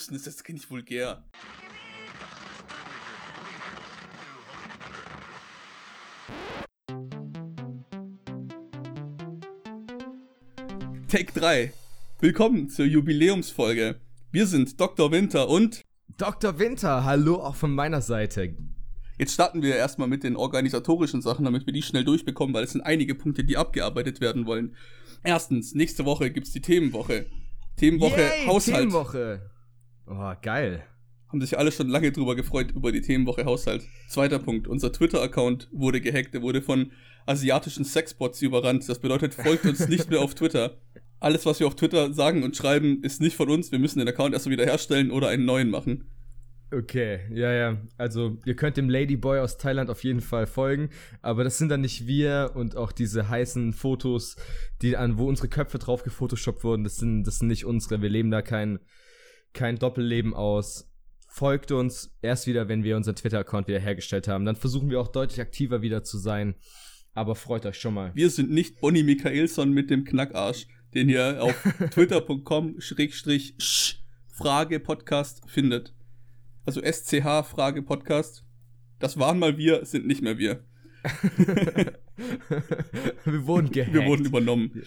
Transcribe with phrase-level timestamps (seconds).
[0.00, 1.22] müssen das jetzt nicht vulgär.
[11.06, 11.74] Take 3.
[12.18, 14.00] Willkommen zur Jubiläumsfolge.
[14.32, 15.12] Wir sind Dr.
[15.12, 15.82] Winter und
[16.16, 16.58] Dr.
[16.58, 18.56] Winter, hallo auch von meiner Seite.
[19.18, 22.72] Jetzt starten wir erstmal mit den organisatorischen Sachen, damit wir die schnell durchbekommen, weil es
[22.72, 24.76] sind einige Punkte, die abgearbeitet werden wollen.
[25.22, 27.26] Erstens, nächste Woche gibt's die Themenwoche.
[27.76, 28.78] Themenwoche Yay, Haushalt.
[28.78, 29.50] Themenwoche.
[30.06, 30.84] Oh, geil.
[31.28, 33.86] Haben sich alle schon lange drüber gefreut, über die Themenwoche Haushalt.
[34.08, 36.90] Zweiter Punkt, unser Twitter-Account wurde gehackt, er wurde von
[37.26, 38.88] asiatischen Sexbots überrannt.
[38.88, 40.78] Das bedeutet, folgt uns nicht mehr auf Twitter.
[41.20, 43.70] Alles, was wir auf Twitter sagen und schreiben, ist nicht von uns.
[43.70, 46.10] Wir müssen den Account erst wieder herstellen oder einen neuen machen.
[46.72, 47.78] Okay, ja, ja.
[47.98, 50.90] Also, ihr könnt dem Ladyboy aus Thailand auf jeden Fall folgen,
[51.20, 54.36] aber das sind dann nicht wir und auch diese heißen Fotos,
[54.80, 58.02] die an, wo unsere Köpfe drauf gefotoshoppt wurden, das sind, das sind nicht unsere.
[58.02, 58.78] Wir leben da kein,
[59.52, 60.90] kein Doppelleben aus.
[61.28, 64.44] Folgt uns erst wieder, wenn wir unseren Twitter-Account wieder hergestellt haben.
[64.44, 66.56] Dann versuchen wir auch deutlich aktiver wieder zu sein.
[67.12, 68.14] Aber freut euch schon mal.
[68.14, 71.54] Wir sind nicht Bonnie Michaelson mit dem Knackarsch, den ihr auf
[71.90, 72.78] twitter.com
[74.28, 75.94] Frage Podcast findet.
[76.64, 78.44] Also SCH Frage Podcast.
[78.98, 80.64] Das waren mal wir, sind nicht mehr wir.
[83.24, 83.94] wir wurden gehackt.
[83.94, 84.82] Wir wurden übernommen.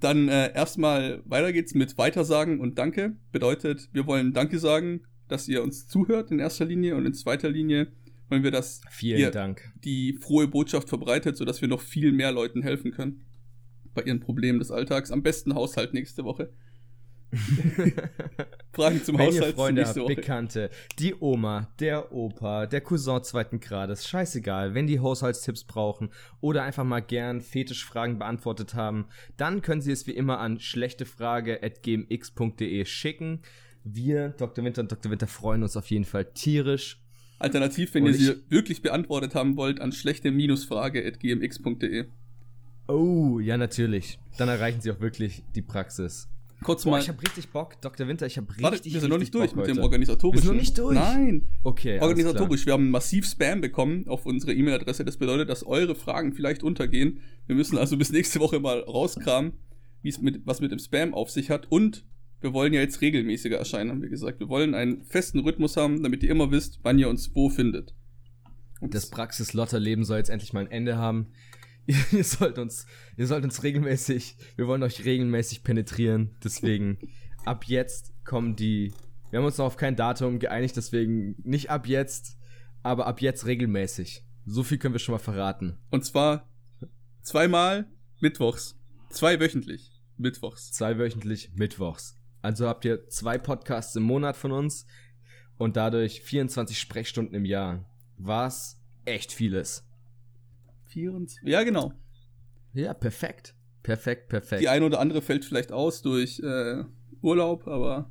[0.00, 3.16] Dann äh, erstmal weiter geht's mit Weitersagen und Danke.
[3.30, 7.48] Bedeutet, wir wollen Danke sagen, dass ihr uns zuhört in erster Linie und in zweiter
[7.48, 7.92] Linie
[8.28, 9.72] wollen wir, dass vielen ihr Dank.
[9.84, 13.24] die frohe Botschaft verbreitet, sodass wir noch viel mehr Leuten helfen können
[13.94, 15.10] bei ihren Problemen des Alltags.
[15.10, 16.50] Am besten Haushalt nächste Woche.
[18.72, 20.14] Fragen zum Wenn Haushalt ihr Freunde habt, Woche.
[20.14, 26.10] Bekannte, die Oma, der Opa, der Cousin zweiten Grades, scheißegal, wenn die Haushaltstipps brauchen
[26.40, 32.84] oder einfach mal gern Fetischfragen beantwortet haben, dann können sie es wie immer an schlechtefrage.gmx.de
[32.84, 33.40] schicken.
[33.84, 34.64] Wir, Dr.
[34.64, 35.10] Winter und Dr.
[35.10, 36.98] Winter, freuen uns auf jeden Fall tierisch.
[37.38, 42.04] Alternativ, wenn Und ihr sie ich- wirklich beantwortet haben wollt, an schlechte-frage.gmx.de.
[42.88, 44.18] Oh, ja, natürlich.
[44.38, 46.28] Dann erreichen sie auch wirklich die Praxis.
[46.62, 47.00] Kurz Boah, mal.
[47.00, 48.08] ich hab richtig Bock, Dr.
[48.08, 50.34] Winter, ich hab richtig, Warte, wir sind noch nicht durch Bock mit dem organisatorischen.
[50.34, 50.94] Wir sind noch nicht durch?
[50.94, 51.48] Nein.
[51.62, 55.04] Okay, Organisatorisch, wir haben massiv Spam bekommen auf unsere E-Mail-Adresse.
[55.04, 57.20] Das bedeutet, dass eure Fragen vielleicht untergehen.
[57.46, 59.52] Wir müssen also bis nächste Woche mal rauskramen,
[60.02, 61.66] wie es mit, was mit dem Spam auf sich hat.
[61.70, 62.04] Und
[62.40, 64.40] wir wollen ja jetzt regelmäßiger erscheinen, haben wir gesagt.
[64.40, 67.94] Wir wollen einen festen Rhythmus haben, damit ihr immer wisst, wann ihr uns wo findet.
[68.80, 71.28] Und Das Praxis-Lotter-Leben soll jetzt endlich mal ein Ende haben.
[71.86, 76.36] Ihr, ihr sollt uns, ihr sollt uns regelmäßig, wir wollen euch regelmäßig penetrieren.
[76.42, 76.98] Deswegen,
[77.44, 78.92] ab jetzt kommen die,
[79.30, 82.38] wir haben uns noch auf kein Datum geeinigt, deswegen nicht ab jetzt,
[82.82, 84.24] aber ab jetzt regelmäßig.
[84.44, 85.78] So viel können wir schon mal verraten.
[85.90, 86.48] Und zwar
[87.22, 87.86] zweimal
[88.20, 88.78] mittwochs.
[89.10, 89.92] Zwei wöchentlich.
[90.16, 90.72] Mittwochs.
[90.72, 92.16] Zweiwöchentlich, mittwochs.
[92.42, 94.86] Also habt ihr zwei Podcasts im Monat von uns
[95.58, 97.84] und dadurch 24 Sprechstunden im Jahr.
[98.18, 99.84] Was echt vieles.
[100.92, 101.40] 24.
[101.44, 101.92] Ja, genau.
[102.74, 103.54] Ja, perfekt.
[103.82, 104.62] Perfekt, perfekt.
[104.62, 106.84] Die eine oder andere fällt vielleicht aus durch äh,
[107.20, 108.10] Urlaub, aber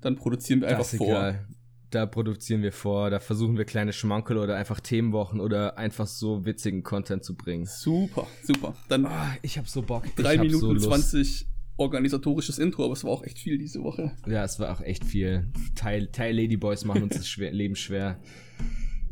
[0.00, 1.08] dann produzieren wir einfach das ist vor.
[1.08, 1.48] egal.
[1.90, 6.44] Da produzieren wir vor, da versuchen wir kleine Schmankel oder einfach Themenwochen oder einfach so
[6.44, 7.64] witzigen Content zu bringen.
[7.64, 8.74] Super, super.
[8.88, 10.04] Dann Ah, ich hab so Bock.
[10.14, 11.10] drei ich Minuten so Lust.
[11.10, 14.12] 20 organisatorisches Intro, aber es war auch echt viel diese Woche.
[14.26, 15.50] Ja, es war auch echt viel.
[15.76, 18.20] Teil, Teil Ladyboys machen uns das schwer, Leben schwer.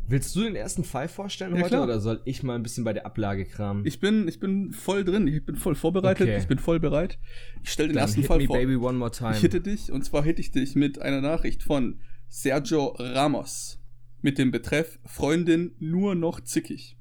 [0.09, 1.83] Willst du den ersten Fall vorstellen Ja, heute klar.
[1.83, 3.85] oder soll ich mal ein bisschen bei der Ablage kramen?
[3.85, 6.37] Ich bin, ich bin voll drin, ich bin voll vorbereitet, Okay.
[6.37, 7.19] ich bin voll bereit.
[7.61, 8.55] Ich stelle den Dann ersten hit Fall me vor.
[8.57, 9.33] baby one more time.
[9.33, 13.79] Ich hitte dich und zwar hitte ich dich mit einer Nachricht von Sergio Ramos
[14.21, 16.97] mit dem Betreff Freundin nur noch zickig.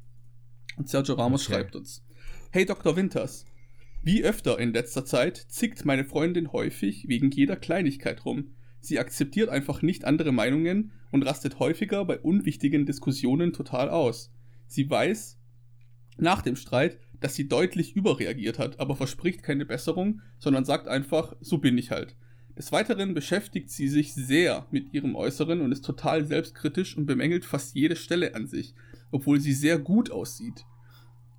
[0.76, 1.54] Und Sergio Ramos Okay.
[1.54, 2.04] schreibt uns:
[2.50, 2.96] Hey Dr.
[2.96, 3.46] Winters,
[4.02, 8.56] wie öfter in letzter Zeit zickt meine Freundin häufig wegen jeder Kleinigkeit rum.
[8.86, 14.32] Sie akzeptiert einfach nicht andere Meinungen und rastet häufiger bei unwichtigen Diskussionen total aus.
[14.68, 15.38] Sie weiß
[16.18, 21.34] nach dem Streit, dass sie deutlich überreagiert hat, aber verspricht keine Besserung, sondern sagt einfach,
[21.40, 22.14] so bin ich halt.
[22.56, 27.44] Des Weiteren beschäftigt sie sich sehr mit ihrem Äußeren und ist total selbstkritisch und bemängelt
[27.44, 28.72] fast jede Stelle an sich,
[29.10, 30.64] obwohl sie sehr gut aussieht.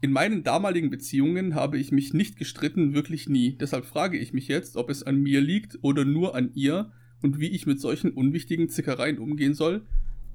[0.02, 3.58] In meinen damaligen Beziehungen habe ich mich nicht gestritten, wirklich nie.
[3.58, 6.92] Deshalb frage ich mich jetzt, ob es an mir liegt oder nur an ihr
[7.22, 9.86] und wie ich mit solchen unwichtigen Zickereien umgehen soll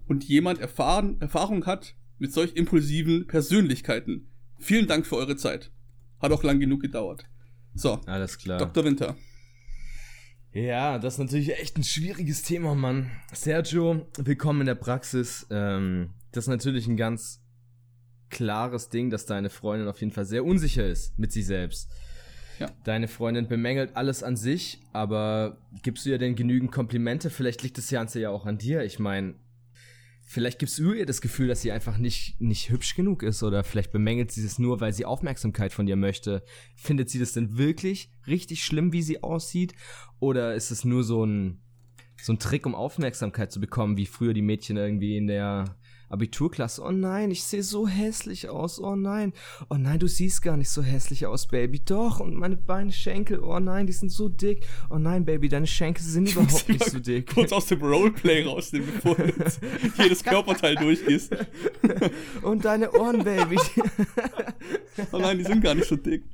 [0.09, 4.29] und jemand erfahren, Erfahrung hat mit solch impulsiven Persönlichkeiten.
[4.59, 5.71] Vielen Dank für eure Zeit.
[6.21, 7.25] Hat auch lang genug gedauert.
[7.75, 8.59] So, Alles klar.
[8.59, 8.85] Dr.
[8.85, 9.17] Winter.
[10.53, 13.11] Ja, das ist natürlich echt ein schwieriges Thema, Mann.
[13.33, 15.47] Sergio, willkommen in der Praxis.
[15.51, 17.43] Ähm, das ist natürlich ein ganz
[18.29, 21.91] klares Ding, dass deine Freundin auf jeden Fall sehr unsicher ist mit sich selbst.
[22.63, 22.71] Ja.
[22.85, 27.29] Deine Freundin bemängelt alles an sich, aber gibst du ihr denn genügend Komplimente?
[27.29, 28.85] Vielleicht liegt das Ganze ja auch an dir.
[28.85, 29.35] Ich meine,
[30.25, 33.65] vielleicht gibst du ihr das Gefühl, dass sie einfach nicht, nicht hübsch genug ist oder
[33.65, 36.45] vielleicht bemängelt sie es nur, weil sie Aufmerksamkeit von dir möchte.
[36.77, 39.75] Findet sie das denn wirklich richtig schlimm, wie sie aussieht?
[40.21, 41.61] Oder ist es nur so ein,
[42.23, 45.77] so ein Trick, um Aufmerksamkeit zu bekommen, wie früher die Mädchen irgendwie in der
[46.13, 46.83] Abiturklasse.
[46.83, 48.79] Oh nein, ich sehe so hässlich aus.
[48.79, 49.33] Oh nein.
[49.71, 51.81] Oh nein, du siehst gar nicht so hässlich aus, Baby.
[51.81, 52.21] Doch.
[52.21, 53.41] Und meine Beine, Schenkel.
[53.41, 54.67] Oh nein, die sind so dick.
[54.91, 57.33] Oh nein, Baby, deine Schenkel sind überhaupt nicht so dick.
[57.33, 59.33] Kurz aus dem Roleplay rausnehmen, bevor du
[60.03, 61.35] jedes Körperteil durchgehst.
[62.43, 63.59] Und deine Ohren, Baby.
[65.13, 66.25] oh nein, die sind gar nicht so dick.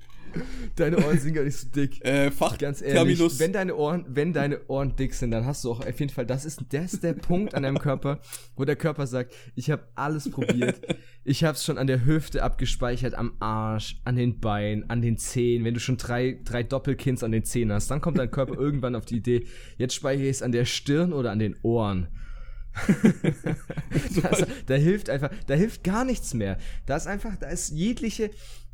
[0.76, 2.04] Deine Ohren sind gar nicht so dick.
[2.04, 3.40] Äh, Fach Ganz ehrlich, Terminus.
[3.40, 6.26] wenn deine Ohren, wenn deine Ohren dick sind, dann hast du auch auf jeden Fall,
[6.26, 8.20] das ist, das ist der Punkt an deinem Körper,
[8.56, 10.80] wo der Körper sagt, ich habe alles probiert.
[11.24, 15.18] Ich habe es schon an der Hüfte abgespeichert, am Arsch, an den Beinen, an den
[15.18, 15.64] Zehen.
[15.64, 18.94] Wenn du schon drei, drei Doppelkins an den Zehen hast, dann kommt dein Körper irgendwann
[18.94, 19.46] auf die Idee,
[19.76, 22.08] jetzt speichere ich es an der Stirn oder an den Ohren.
[24.22, 26.58] das, da hilft einfach, da hilft gar nichts mehr.
[26.86, 28.30] Da ist einfach, da ist jegliche,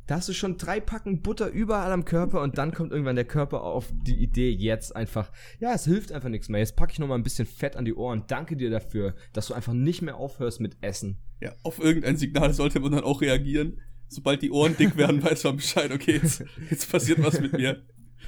[0.07, 3.25] da hast du schon drei Packen Butter überall am Körper und dann kommt irgendwann der
[3.25, 5.31] Körper auf die Idee, jetzt einfach,
[5.61, 6.61] ja, es hilft einfach nichts mehr.
[6.61, 8.25] Jetzt packe ich nochmal ein bisschen Fett an die Ohren.
[8.27, 11.19] Danke dir dafür, dass du einfach nicht mehr aufhörst mit Essen.
[11.41, 13.81] Ja, auf irgendein Signal sollte man dann auch reagieren.
[14.09, 17.83] Sobald die Ohren dick werden, weiß man Bescheid, okay, jetzt, jetzt passiert was mit mir.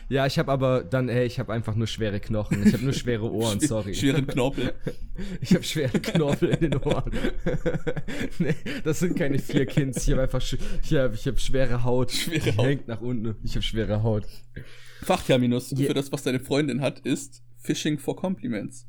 [0.08, 2.64] Ja, ich habe aber dann, ey, ich habe einfach nur schwere Knochen.
[2.64, 3.94] Ich habe nur schwere Ohren, sorry.
[3.94, 4.72] Schweren Knorpel.
[5.40, 7.10] Ich habe schwere Knorpel in den Ohren.
[8.38, 8.54] nee,
[8.84, 10.06] das sind keine vier Kids.
[10.06, 12.12] Ich habe einfach, ich habe ich hab schwere Haut.
[12.12, 12.66] Schwere Haut.
[12.66, 13.34] hängt nach unten.
[13.42, 14.26] Ich habe schwere Haut.
[15.02, 15.88] Fachterminus yeah.
[15.88, 18.86] für das, was deine Freundin hat, ist Fishing for Compliments.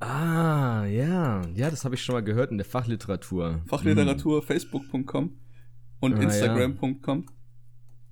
[0.00, 1.40] Ah, ja.
[1.54, 3.62] Ja, das habe ich schon mal gehört in der Fachliteratur.
[3.66, 4.46] Fachliteratur, hm.
[4.46, 5.38] facebook.com
[6.00, 7.24] und ah, instagram.com.
[7.26, 7.32] Ja.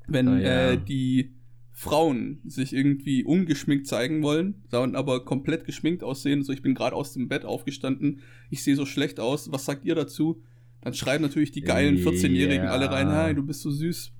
[0.07, 0.71] Wenn ah, ja.
[0.71, 1.34] äh, die
[1.77, 6.45] Frauen sich irgendwie ungeschminkt zeigen wollen, sondern aber komplett geschminkt aussehen.
[6.45, 9.85] So, ich bin gerade aus dem Bett aufgestanden, ich sehe so schlecht aus, was sagt
[9.85, 10.41] ihr dazu?
[10.83, 12.73] Dann schreiben natürlich die geilen 14-Jährigen yeah.
[12.73, 14.13] alle rein, hey, du bist so süß,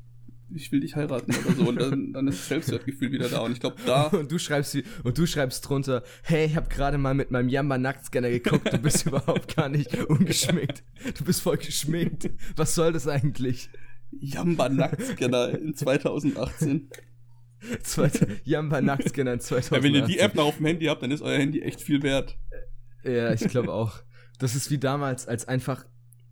[0.53, 1.69] ich will dich heiraten oder so.
[1.69, 3.41] Und dann, dann ist das Selbstwertgefühl wieder da.
[3.41, 4.05] Und ich glaube, da.
[4.13, 7.79] Und du schreibst und du schreibst drunter, hey, ich habe gerade mal mit meinem Yamba
[7.79, 10.83] Nacktscanner geguckt, du bist überhaupt gar nicht ungeschminkt.
[11.19, 12.31] Du bist voll geschminkt.
[12.57, 13.69] Was soll das eigentlich?
[14.11, 16.89] Yamba Nacktscanner in 2018.
[18.45, 19.77] Jamba Nacktscanner 2000.
[19.77, 21.81] Ja, wenn ihr die App noch auf dem Handy habt, dann ist euer Handy echt
[21.81, 22.37] viel wert.
[23.05, 24.01] Ja, ich glaube auch.
[24.39, 25.85] Das ist wie damals, als einfach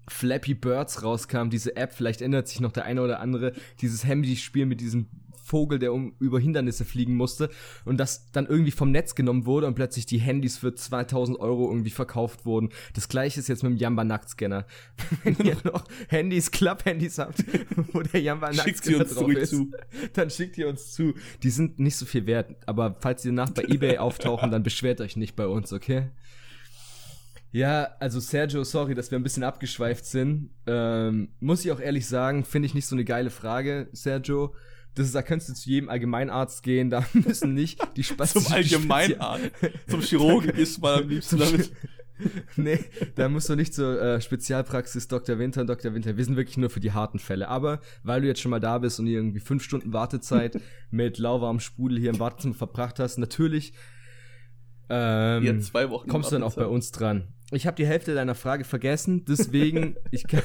[0.09, 4.67] Flappy Birds rauskam, diese App, vielleicht erinnert sich noch der eine oder andere, dieses Handyspiel
[4.67, 5.09] mit diesem
[5.53, 7.51] Vogel, der um, über Hindernisse fliegen musste
[7.85, 11.69] und das dann irgendwie vom Netz genommen wurde und plötzlich die Handys für 2000 Euro
[11.69, 12.71] irgendwie verkauft wurden.
[12.95, 14.67] Das gleiche ist jetzt mit dem Jamba Nacktscanner.
[15.25, 17.45] Wenn ihr noch Handys, Club-Handys habt,
[17.93, 19.71] wo der Jamba Nacktscanner drauf ist, zu.
[20.15, 21.13] dann schickt ihr uns zu.
[21.43, 25.03] Die sind nicht so viel wert, aber falls die nach bei eBay auftauchen, dann beschwert
[25.03, 26.09] euch nicht bei uns, okay?
[27.53, 30.49] Ja, also Sergio, sorry, dass wir ein bisschen abgeschweift sind.
[30.67, 34.55] Ähm, muss ich auch ehrlich sagen, finde ich nicht so eine geile Frage, Sergio.
[34.95, 38.53] Das ist, da kannst du zu jedem Allgemeinarzt gehen, da müssen nicht die Spaß Zum
[38.53, 39.51] Allgemeinarzt.
[39.89, 41.73] Zum Chirurgen du mal am liebsten damit.
[42.57, 42.79] nee,
[43.15, 45.39] da musst du nicht zur äh, Spezialpraxis Dr.
[45.39, 45.95] Winter und Dr.
[45.95, 46.17] Winter.
[46.17, 47.49] Wir sind wirklich nur für die harten Fälle.
[47.49, 50.61] Aber weil du jetzt schon mal da bist und irgendwie fünf Stunden Wartezeit
[50.91, 53.73] mit lauwarmem Sprudel hier im Wartezimmer verbracht hast, natürlich
[54.89, 55.63] ähm,
[56.09, 57.29] kommst du dann auch bei uns dran.
[57.53, 60.43] Ich habe die Hälfte deiner Frage vergessen, deswegen, ich kann,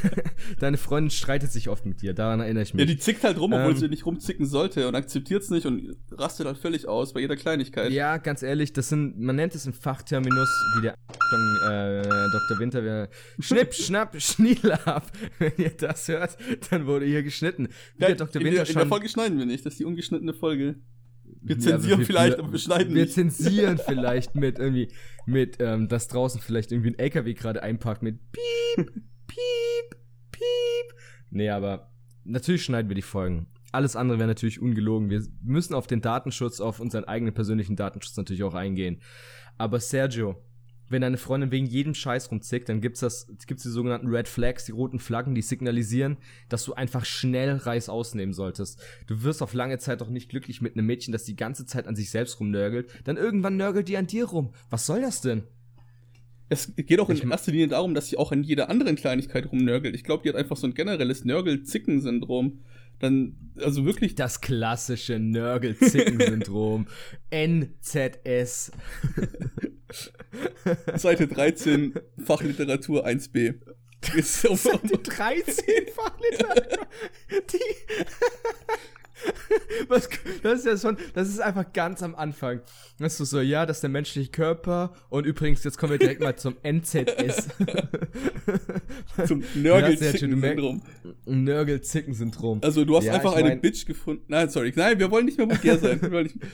[0.60, 2.82] deine Freundin streitet sich oft mit dir, daran erinnere ich mich.
[2.82, 5.66] Ja, die zickt halt rum, obwohl ähm, sie nicht rumzicken sollte und akzeptiert es nicht
[5.66, 7.92] und rastet halt völlig aus bei jeder Kleinigkeit.
[7.92, 10.96] Ja, ganz ehrlich, das sind, man nennt es im Fachterminus, wie der
[11.30, 12.60] von äh, Dr.
[12.60, 13.10] Winter, wer
[13.40, 15.12] Schnipp, Schnapp, Schnielab.
[15.40, 16.38] Wenn ihr das hört,
[16.70, 17.70] dann wurde hier geschnitten.
[17.96, 18.42] Wie ja, der Dr.
[18.42, 20.76] Winter in der, schon, in der Folge schneiden wir nicht, das ist die ungeschnittene Folge.
[21.41, 23.15] Wir zensieren ja, vielleicht, wir, aber wir schneiden wir nicht.
[23.15, 24.89] Wir zensieren vielleicht mit irgendwie,
[25.25, 28.91] mit, ähm, dass draußen vielleicht irgendwie ein LKW gerade einparkt mit Piep,
[29.27, 29.96] Piep,
[30.31, 30.93] Piep.
[31.29, 31.91] Nee, aber
[32.24, 33.48] natürlich schneiden wir die Folgen.
[33.72, 35.10] Alles andere wäre natürlich ungelogen.
[35.10, 39.01] Wir müssen auf den Datenschutz, auf unseren eigenen persönlichen Datenschutz natürlich auch eingehen.
[39.57, 40.36] Aber Sergio,
[40.89, 44.65] wenn deine Freundin wegen jedem Scheiß rumzickt, dann gibt's das, gibt's die sogenannten Red Flags,
[44.65, 46.17] die roten Flaggen, die signalisieren,
[46.50, 48.82] dass du einfach schnell Reis ausnehmen solltest.
[49.08, 51.88] Du wirst auf lange Zeit doch nicht glücklich mit einem Mädchen, das die ganze Zeit
[51.88, 52.89] an sich selbst rumnörgelt.
[53.03, 54.53] Dann irgendwann nörgelt die an dir rum.
[54.70, 55.44] Was soll das denn?
[56.50, 59.51] Es geht auch in ich erster Linie darum, dass sie auch an jeder anderen Kleinigkeit
[59.51, 59.96] rumnörgelt.
[59.96, 62.60] Ich glaube, die hat einfach so ein generelles Nörgel-Zicken-Syndrom
[63.00, 64.16] dann, also wirklich.
[64.16, 66.88] Das klassische Nörgel-Zicken-Syndrom.
[67.32, 68.72] NZS.
[70.96, 73.56] Seite 13, Fachliteratur 1b.
[74.16, 75.63] Ist Seite 13
[75.94, 76.88] Fachliteratur.
[77.32, 77.60] Die.
[79.88, 80.10] Was,
[80.44, 82.62] das ist ja schon, das ist einfach ganz am Anfang.
[83.00, 84.94] Das ist so, ja, das ist der menschliche Körper.
[85.10, 87.48] Und übrigens, jetzt kommen wir direkt mal zum NZS.
[89.28, 90.82] Zum Nörgelzicken-Syndrom.
[91.26, 92.60] Nörgelzicken-Syndrom.
[92.64, 94.24] Also du hast Ja, einfach eine mein- Bitch gefunden.
[94.28, 94.72] Nein, sorry.
[94.76, 96.00] Nein, wir wollen nicht mehr vulgär sein.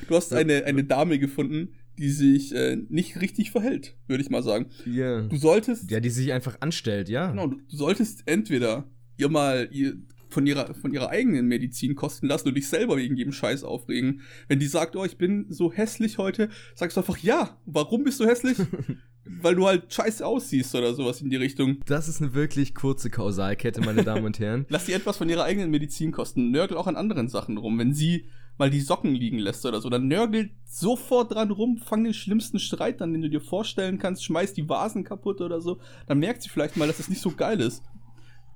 [0.08, 4.44] Du hast eine, eine Dame gefunden, die sich äh, nicht richtig verhält, würde ich mal
[4.44, 4.68] sagen.
[4.86, 5.22] Ja.
[5.22, 7.30] Du solltest, ja, die sich einfach anstellt, ja.
[7.30, 8.86] genau, du, du solltest entweder
[9.18, 9.96] ihr mal ihr
[10.34, 14.22] von ihrer, von ihrer eigenen Medizin kosten lassen und dich selber wegen jedem Scheiß aufregen.
[14.48, 18.20] Wenn die sagt, oh, ich bin so hässlich heute, sagst du einfach, ja, warum bist
[18.20, 18.58] du hässlich?
[19.26, 21.78] Weil du halt scheiße aussiehst oder sowas in die Richtung.
[21.86, 24.66] Das ist eine wirklich kurze Kausalkette, meine Damen und Herren.
[24.68, 26.52] Lass sie etwas von ihrer eigenen Medizin kosten.
[26.52, 27.80] Nörgel auch an anderen Sachen rum.
[27.80, 28.26] Wenn sie
[28.58, 32.60] mal die Socken liegen lässt oder so, dann nörgelt sofort dran rum, fang den schlimmsten
[32.60, 35.80] Streit an, den du dir vorstellen kannst, schmeiß die Vasen kaputt oder so.
[36.08, 37.84] Dann merkt sie vielleicht mal, dass es nicht so geil ist.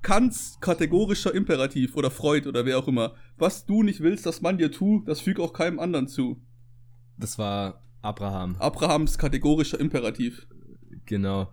[0.02, 3.14] Kants kategorischer Imperativ oder Freud oder wer auch immer.
[3.36, 6.40] Was du nicht willst, dass man dir tu, das füg auch keinem anderen zu.
[7.18, 8.56] Das war Abraham.
[8.58, 10.46] Abrahams kategorischer Imperativ.
[11.06, 11.52] Genau.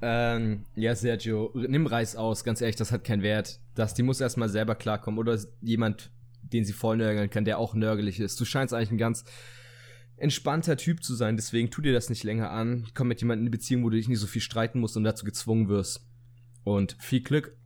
[0.00, 3.60] Ähm, ja, Sergio, nimm Reis aus, ganz ehrlich, das hat keinen Wert.
[3.74, 5.18] Das, die muss erstmal selber klarkommen.
[5.18, 6.10] Oder jemand,
[6.42, 8.40] den sie voll nörgeln kann, der auch nörgelig ist.
[8.40, 9.24] Du scheinst eigentlich ein ganz
[10.16, 12.86] entspannter Typ zu sein, deswegen tu dir das nicht länger an.
[12.94, 15.04] Komm mit jemandem in eine Beziehung, wo du dich nicht so viel streiten musst und
[15.04, 16.06] dazu gezwungen wirst.
[16.64, 17.56] Und viel Glück.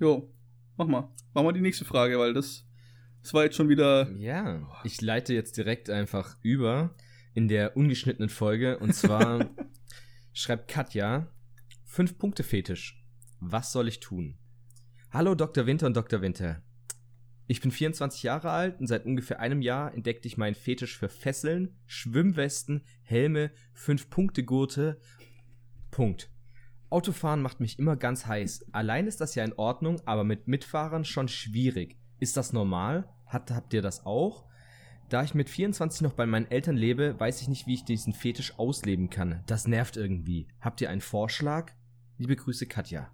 [0.00, 0.32] Jo,
[0.76, 1.12] mach mal.
[1.34, 2.66] Mach mal die nächste Frage, weil das,
[3.22, 4.10] das war jetzt schon wieder.
[4.12, 6.94] Ja, ich leite jetzt direkt einfach über
[7.32, 8.78] in der ungeschnittenen Folge.
[8.78, 9.50] Und zwar
[10.32, 11.28] schreibt Katja,
[11.84, 13.04] fünf Punkte Fetisch.
[13.40, 14.36] Was soll ich tun?
[15.10, 15.66] Hallo Dr.
[15.66, 16.22] Winter und Dr.
[16.22, 16.62] Winter.
[17.46, 21.08] Ich bin 24 Jahre alt und seit ungefähr einem Jahr entdeckte ich meinen Fetisch für
[21.08, 24.98] Fesseln, Schwimmwesten, Helme, fünf Punkte Gurte.
[25.90, 26.33] Punkt.
[26.94, 28.66] Autofahren macht mich immer ganz heiß.
[28.70, 31.98] Allein ist das ja in Ordnung, aber mit Mitfahrern schon schwierig.
[32.20, 33.08] Ist das normal?
[33.26, 34.44] Hat, habt ihr das auch?
[35.08, 38.12] Da ich mit 24 noch bei meinen Eltern lebe, weiß ich nicht, wie ich diesen
[38.12, 39.42] Fetisch ausleben kann.
[39.46, 40.46] Das nervt irgendwie.
[40.60, 41.72] Habt ihr einen Vorschlag?
[42.16, 43.10] Liebe Grüße, Katja.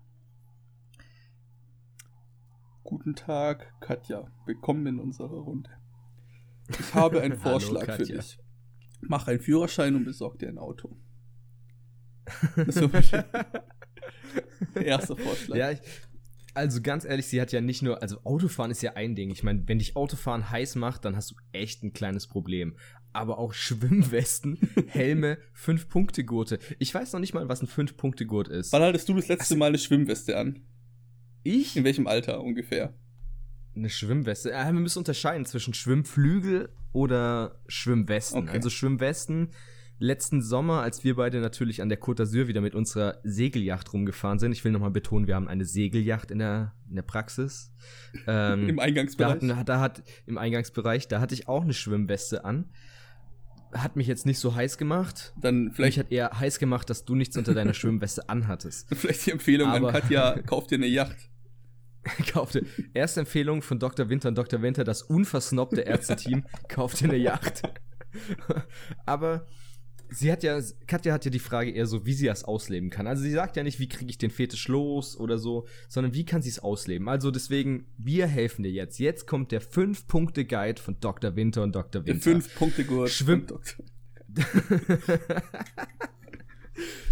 [2.84, 4.30] Guten Tag, Katja.
[4.44, 5.70] Willkommen in unserer Runde.
[6.78, 8.16] Ich habe einen Hallo, Vorschlag für Katja.
[8.16, 8.38] dich.
[9.00, 10.99] Mach einen Führerschein und besorg dir ein Auto.
[12.19, 12.19] Das ist so mein
[14.75, 15.56] erster Vorschlag.
[15.56, 15.80] Ja, ich,
[16.54, 19.30] also ganz ehrlich, sie hat ja nicht nur, also Autofahren ist ja ein Ding.
[19.30, 22.76] Ich meine, wenn dich Autofahren heiß macht, dann hast du echt ein kleines Problem.
[23.12, 24.58] Aber auch Schwimmwesten,
[24.88, 26.58] Helme, 5-Punkte-Gurte.
[26.78, 28.72] Ich weiß noch nicht mal, was ein 5-Punkte-Gurt ist.
[28.72, 30.60] Wann hattest du das Also letzte Mal eine Schwimmweste an?
[31.42, 31.76] Ich?
[31.76, 32.94] In welchem Alter ungefähr?
[33.75, 34.56] Eine Schwimmweste.
[34.56, 38.42] Ah, wir müssen unterscheiden zwischen Schwimmflügel oder Schwimmwesten.
[38.42, 38.50] Okay.
[38.50, 39.50] Also Schwimmwesten.
[40.02, 44.38] Letzten Sommer, als wir beide natürlich an der Côte d'Azur wieder mit unserer Segelyacht rumgefahren
[44.38, 44.52] sind.
[44.52, 47.71] Ich will nochmal betonen, wir haben eine Segelyacht in der, in der Praxis.
[48.26, 49.30] Ähm, Im da, Eingangsbereich?
[49.35, 52.71] hatten, da hat im Eingangsbereich, da hatte ich auch eine Schwimmweste an.
[53.75, 55.35] Hat mich jetzt nicht so heiß gemacht.
[55.38, 58.88] Dann Mich vielleicht, hat eher heiß gemacht, dass du nichts unter deiner Schwimmweste anhattest.
[58.97, 61.16] vielleicht die Empfehlung Aber- an Katja, kauf dir eine Yacht.
[62.33, 62.64] kaufte.
[62.95, 64.09] Erste Empfehlung von Dr.
[64.09, 64.62] Winter und Dr.
[64.62, 67.62] Winter, das unversnobte Ärzteteam, kauft dir eine Yacht.
[69.04, 69.47] Aber
[70.11, 73.07] sie hat ja, Katja hat ja die Frage eher so, wie sie das ausleben kann.
[73.07, 76.25] Also sie sagt ja nicht, wie kriege ich den Fetisch los oder so, sondern wie
[76.25, 77.09] kann sie es ausleben.
[77.09, 78.99] Also deswegen, wir helfen dir jetzt.
[78.99, 81.37] Jetzt kommt der 5-Punkte-Guide von Dr.
[81.37, 82.02] Winter und Dr.
[82.02, 82.31] Der Winter.
[82.31, 83.11] Fünf-Punkte-Gurt.
[83.11, 83.85] Schwimm- vom Doktor.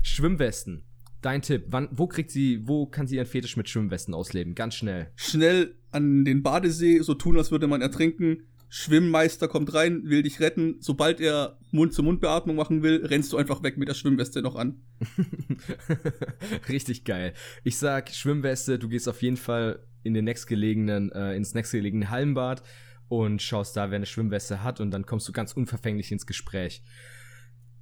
[0.03, 0.85] Schwimmwesten.
[1.21, 4.55] Dein Tipp, wann, wo kriegt sie, wo kann sie ihren Fetisch mit Schwimmwesten ausleben?
[4.55, 5.11] Ganz schnell.
[5.17, 8.45] Schnell an den Badesee, so tun, als würde man ertrinken.
[8.69, 10.77] Schwimmmeister kommt rein, will dich retten.
[10.81, 14.83] Sobald er Mund-zu-Mund-Beatmung machen will, rennst du einfach weg mit der Schwimmweste noch an.
[16.69, 17.33] Richtig geil.
[17.65, 22.63] Ich sag Schwimmweste, du gehst auf jeden Fall in den nächstgelegenen, äh, ins nächstgelegene Hallenbad
[23.09, 26.83] und schaust da, wer eine Schwimmweste hat und dann kommst du ganz unverfänglich ins Gespräch.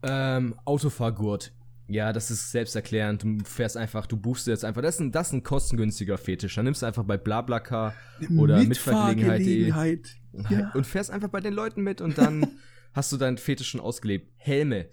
[0.02, 1.52] Ähm, Autofahrgurt.
[1.88, 3.22] Ja, das ist selbsterklärend.
[3.22, 4.82] Du fährst einfach, du buchst jetzt einfach.
[4.82, 6.54] Das ist ein, das ist ein kostengünstiger Fetisch.
[6.56, 7.94] Dann nimmst du einfach bei BlaBlaCar
[8.36, 10.16] oder mitfahrgelegenheit.de Mitfahrgelegenheit.
[10.50, 10.70] Ja.
[10.74, 12.46] und fährst einfach bei den Leuten mit und dann
[12.92, 14.32] hast du deinen Fetisch schon ausgelebt.
[14.36, 14.88] Helme.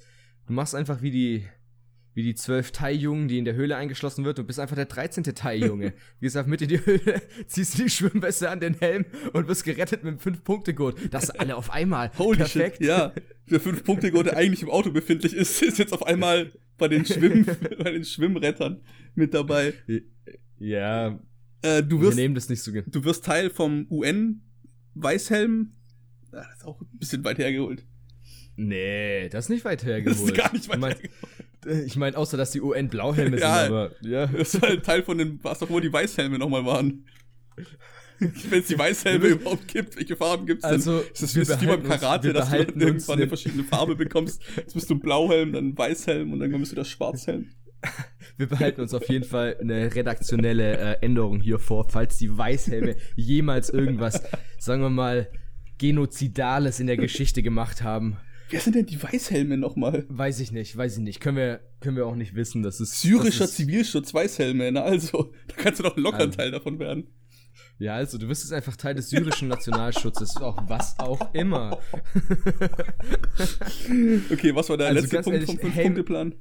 [0.45, 1.45] Du machst einfach wie die,
[2.13, 4.37] wie die zwölf Thai-Jungen, die in der Höhle eingeschlossen wird.
[4.37, 5.23] Du bist einfach der 13.
[5.23, 5.93] Thai-Junge.
[6.21, 10.03] Gehst einfach mit in die Höhle, ziehst die Schwimmweste an den Helm und wirst gerettet
[10.03, 11.11] mit einem 5-Punkte-Gurt.
[11.11, 12.11] Das alle auf einmal.
[12.19, 12.77] Holy Perfekt.
[12.77, 13.13] shit, ja.
[13.49, 17.45] Der Fünf-Punkte-Gurt, der eigentlich im Auto befindlich ist, ist jetzt auf einmal bei den, Schwimm
[17.83, 18.81] bei den Schwimmrettern
[19.15, 19.73] mit dabei.
[20.59, 21.19] Ja,
[21.61, 22.71] Äh, du, wir wirst, nehmen das nicht so.
[22.71, 25.71] ge- du wirst Teil vom UN-Weißhelm.
[26.31, 27.85] Ah, Das ist auch ein bisschen weit hergeholt.
[28.55, 30.15] Nee, das ist nicht weit hergeholt.
[30.15, 31.85] Das ist gar nicht weit Ich mein- hergeholt.
[31.87, 33.61] Ich meine, außer dass die UN Blauhelme Ja.
[33.63, 34.27] sind, aber ja.
[34.27, 37.05] Das ist halt Teil von den, was auch immer die Weißhelme nochmal waren.
[38.49, 41.11] Wenn es die Weißhelme überhaupt gibt, welche Farben gibt es Also, denn?
[41.11, 43.21] Ist das, ist das wie beim uns- Karate, wir dass du dann irgendwann uns eine
[43.23, 44.41] ne- verschiedene Farbe bekommst?
[44.55, 47.49] Jetzt bist du ein Blauhelm, dann ein Weißhelm und dann bist du der Schwarzhelm.
[48.37, 52.95] Wir behalten uns auf jeden Fall eine redaktionelle äh, Änderung hier vor, falls die Weißhelme
[53.17, 54.23] jemals irgendwas,
[54.57, 55.27] sagen wir mal,
[55.79, 58.15] Genozidales in der Geschichte gemacht haben.
[58.49, 60.05] Wer sind denn die Weißhelme nochmal?
[60.07, 61.19] Weiß ich nicht, weiß ich nicht.
[61.19, 62.63] Können wir, können wir auch nicht wissen.
[62.63, 66.27] Das ist Syrischer das ist, Zivilschutz, Weißhelme, na also, da kannst du doch locker ein
[66.27, 66.37] Also.
[66.37, 67.07] Teil davon werden.
[67.79, 71.79] Ja, also du bist jetzt einfach Teil des syrischen Nationalschutzes, auch was auch immer.
[74.31, 76.35] Okay, was war der Also letzte Punkt ehrlich, vom Fünf-Punkte-Plan?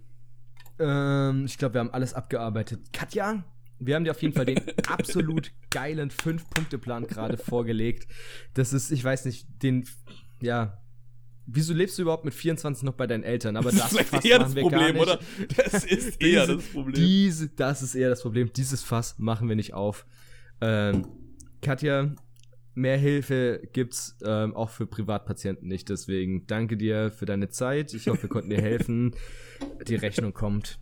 [0.79, 2.93] Ähm, ich glaube, wir haben alles abgearbeitet.
[2.93, 3.45] Katja,
[3.79, 8.07] wir haben dir auf jeden Fall den absolut geilen Fünf-Punkte-Plan gerade vorgelegt.
[8.55, 9.85] Das ist, ich weiß nicht, den,
[10.41, 10.79] ja.
[11.47, 13.57] Wieso lebst du überhaupt mit 24 noch bei deinen Eltern?
[13.57, 15.03] Aber Das das, ist Fass eher machen das wir gar Problem, nicht.
[15.03, 15.19] oder?
[15.57, 16.95] Das ist eher Diese- das Problem.
[16.95, 18.53] Diese, das ist eher das Problem.
[18.53, 20.07] Dieses Fass machen wir nicht auf.
[20.61, 21.05] Ähm,
[21.63, 22.13] Katja,
[22.75, 25.89] mehr Hilfe gibt's ähm, auch für Privatpatienten nicht.
[25.89, 27.95] Deswegen danke dir für deine Zeit.
[27.95, 29.15] Ich hoffe, wir konnten dir helfen.
[29.87, 30.81] Die Rechnung kommt.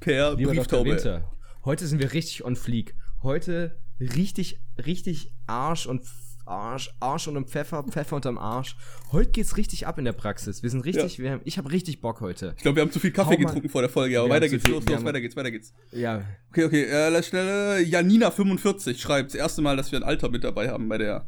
[0.00, 0.52] per Lieber.
[0.52, 0.90] Brieftaube.
[0.90, 1.30] Winter,
[1.64, 2.94] heute sind wir richtig on fleek.
[3.22, 6.02] Heute richtig, richtig Arsch und
[6.44, 8.76] Arsch, Arsch und Pfeffer, Pfeffer unterm Arsch.
[9.12, 10.62] Heute geht's richtig ab in der Praxis.
[10.62, 12.54] Wir sind richtig, wir haben, ich habe richtig Bock heute.
[12.56, 13.46] Ich glaube, wir haben zu viel Kaffee Hau mal.
[13.46, 14.64] getrunken vor der Folge, aber Wir weiter geht's.
[14.64, 15.72] viel- los, wir los, haben- weiter geht's, weiter geht's.
[15.92, 17.82] Ja, Okay, okay, äh, lass schnell.
[17.84, 21.26] Janina45 schreibt, das erste Mal, dass wir ein Alter mit dabei haben bei der.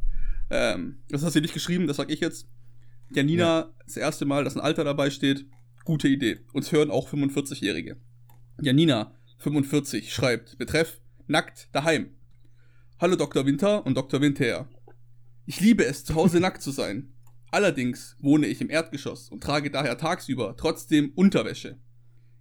[0.51, 2.47] Ähm, das hast du nicht geschrieben, das sag ich jetzt.
[3.11, 5.47] Janina, das erste Mal, dass ein Alter dabei steht.
[5.85, 6.41] Gute Idee.
[6.53, 7.97] Uns hören auch 45-Jährige.
[8.61, 12.11] Janina45 schreibt, betreff nackt daheim.
[13.01, 13.45] Hallo Dr.
[13.47, 14.21] Winter und Dr.
[14.21, 14.69] Winter.
[15.47, 17.13] Ich liebe es, zu Hause nackt zu sein.
[17.51, 21.79] Allerdings wohne ich im Erdgeschoss und trage daher tagsüber trotzdem Unterwäsche.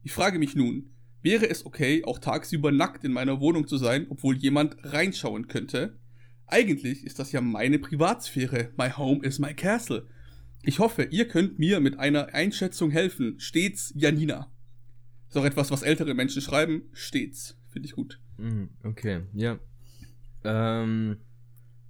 [0.03, 4.07] Ich frage mich nun, wäre es okay, auch tagsüber nackt in meiner Wohnung zu sein,
[4.09, 5.99] obwohl jemand reinschauen könnte?
[6.47, 8.71] Eigentlich ist das ja meine Privatsphäre.
[8.77, 10.07] My home is my castle.
[10.63, 13.39] Ich hoffe, ihr könnt mir mit einer Einschätzung helfen.
[13.39, 14.51] Stets Janina.
[15.27, 16.83] Ist auch etwas, was ältere Menschen schreiben.
[16.93, 17.57] Stets.
[17.69, 18.21] Finde ich gut.
[18.37, 19.59] Mhm, Okay, ja.
[20.43, 21.17] Ähm,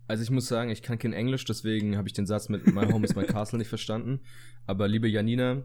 [0.08, 2.86] also ich muss sagen, ich kann kein Englisch, deswegen habe ich den Satz mit My
[2.92, 4.22] Home is my Castle nicht verstanden.
[4.66, 5.64] Aber liebe Janina,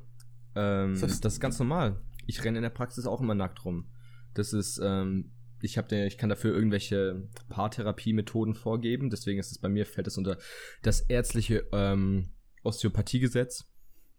[0.55, 2.01] ähm, das, ist ganz normal.
[2.27, 3.91] Ich renne in der Praxis auch immer nackt rum.
[4.35, 9.11] Das ist, ähm, ich habe, ich kann dafür irgendwelche Paartherapie-Methoden vorgeben.
[9.11, 10.39] Deswegen ist es bei mir fällt es unter
[10.83, 12.31] das ärztliche ähm,
[12.63, 13.67] Osteopathiegesetz.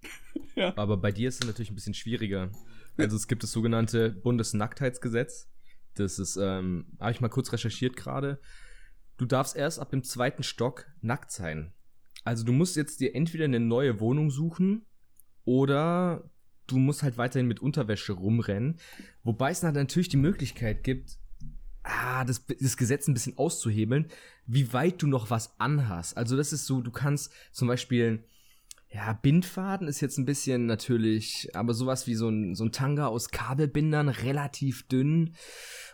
[0.55, 0.73] Ja.
[0.77, 2.51] Aber bei dir ist es natürlich ein bisschen schwieriger.
[2.97, 5.49] Also es gibt das sogenannte Bundesnacktheitsgesetz.
[5.95, 8.41] Das ist, ähm, habe ich mal kurz recherchiert gerade.
[9.19, 11.73] Du darfst erst ab dem zweiten Stock nackt sein.
[12.23, 14.85] Also du musst jetzt dir entweder eine neue Wohnung suchen
[15.43, 16.31] oder
[16.67, 18.79] du musst halt weiterhin mit Unterwäsche rumrennen.
[19.23, 21.17] Wobei es natürlich die Möglichkeit gibt,
[21.83, 24.07] ah, das, das Gesetz ein bisschen auszuhebeln,
[24.45, 26.15] wie weit du noch was anhast.
[26.15, 28.23] Also das ist so, du kannst zum Beispiel,
[28.91, 33.07] ja, Bindfaden ist jetzt ein bisschen natürlich, aber sowas wie so ein, so ein Tanga
[33.07, 35.35] aus Kabelbindern, relativ dünn.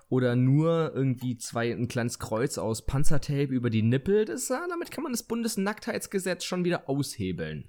[0.07, 4.25] Oder nur irgendwie zwei, ein kleines Kreuz aus Panzertape über die Nippel.
[4.25, 7.67] Das, damit kann man das Bundesnacktheitsgesetz schon wieder aushebeln.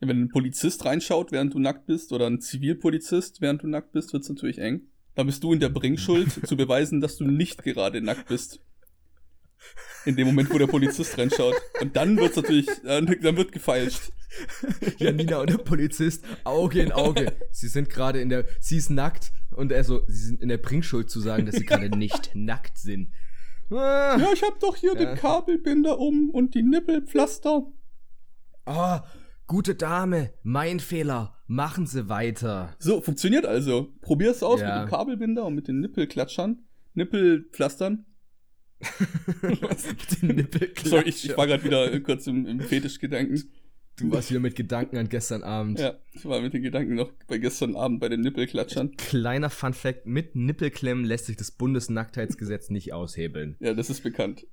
[0.00, 4.12] Wenn ein Polizist reinschaut, während du nackt bist, oder ein Zivilpolizist, während du nackt bist,
[4.12, 4.88] wird's natürlich eng.
[5.14, 8.60] Da bist du in der Bringschuld, zu beweisen, dass du nicht gerade nackt bist.
[10.04, 11.54] In dem Moment, wo der Polizist reinschaut.
[11.80, 14.12] Und dann wird's natürlich, dann, dann wird gefeilscht.
[14.98, 17.32] Janina und der Polizist, Auge in Auge.
[17.52, 20.58] Sie sind gerade in der, sie ist nackt und er so, sie sind in der
[20.58, 23.12] Bringschuld zu sagen, dass sie gerade nicht nackt sind.
[23.70, 25.04] Ah, Ja, ich hab doch hier Ja.
[25.04, 27.62] den Kabelbinder um und die Nippelpflaster.
[28.66, 29.04] ah,
[29.46, 32.74] gute Dame, mein Fehler, machen Sie weiter.
[32.78, 33.92] So, funktioniert also.
[34.00, 34.80] Probier's aus Ja.
[34.80, 36.62] mit dem Kabelbinder und mit den Nippelklatschern.
[36.94, 38.04] Nippelpflastern.
[40.84, 43.50] Sorry, ich, ich war gerade wieder kurz im, im Fetischgedanken.
[43.96, 45.78] Du warst wieder mit Gedanken an gestern Abend.
[45.78, 48.96] Ja, ich war mit den Gedanken noch bei gestern Abend bei den Nippelklatschern.
[48.96, 53.54] Kleiner Fun Fact: Mit Nippelklemmen lässt sich das Bundesnacktheitsgesetz nicht aushebeln.
[53.60, 54.48] Ja, das ist bekannt.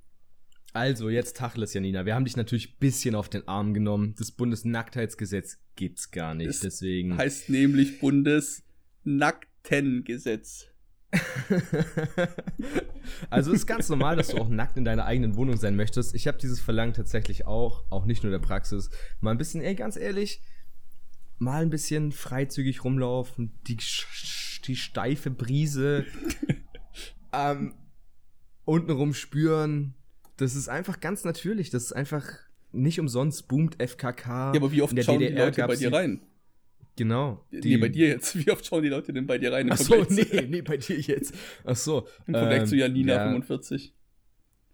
[0.74, 2.06] Also, jetzt Tachles, Janina.
[2.06, 4.14] Wir haben dich natürlich ein bisschen auf den Arm genommen.
[4.16, 6.48] Das Bundesnacktheitsgesetz gibt's gar nicht.
[6.48, 7.18] Es deswegen.
[7.18, 10.68] Heißt nämlich Bundesnacktengesetz.
[13.30, 16.14] also ist ganz normal, dass du auch nackt in deiner eigenen Wohnung sein möchtest.
[16.14, 18.90] Ich habe dieses Verlangen tatsächlich auch, auch nicht nur der Praxis.
[19.20, 20.42] Mal ein bisschen, ey, ganz ehrlich,
[21.38, 23.78] mal ein bisschen freizügig rumlaufen, die,
[24.64, 26.06] die steife Brise
[27.32, 27.74] ähm,
[28.64, 29.94] untenrum spüren.
[30.36, 31.70] Das ist einfach ganz natürlich.
[31.70, 32.26] Das ist einfach
[32.72, 34.52] nicht umsonst boomt FKK.
[34.54, 36.22] Ja, aber wie oft schauen die Leute bei dir rein?
[36.96, 37.44] Genau.
[37.50, 38.36] nee, bei dir jetzt.
[38.46, 39.66] Wie oft schauen die Leute denn bei dir rein?
[39.66, 41.34] im Ach so, nee, nee, bei dir jetzt.
[41.64, 42.06] Ach so.
[42.26, 43.24] Im Vergleich ähm, zu Janina ja.
[43.24, 43.94] 45.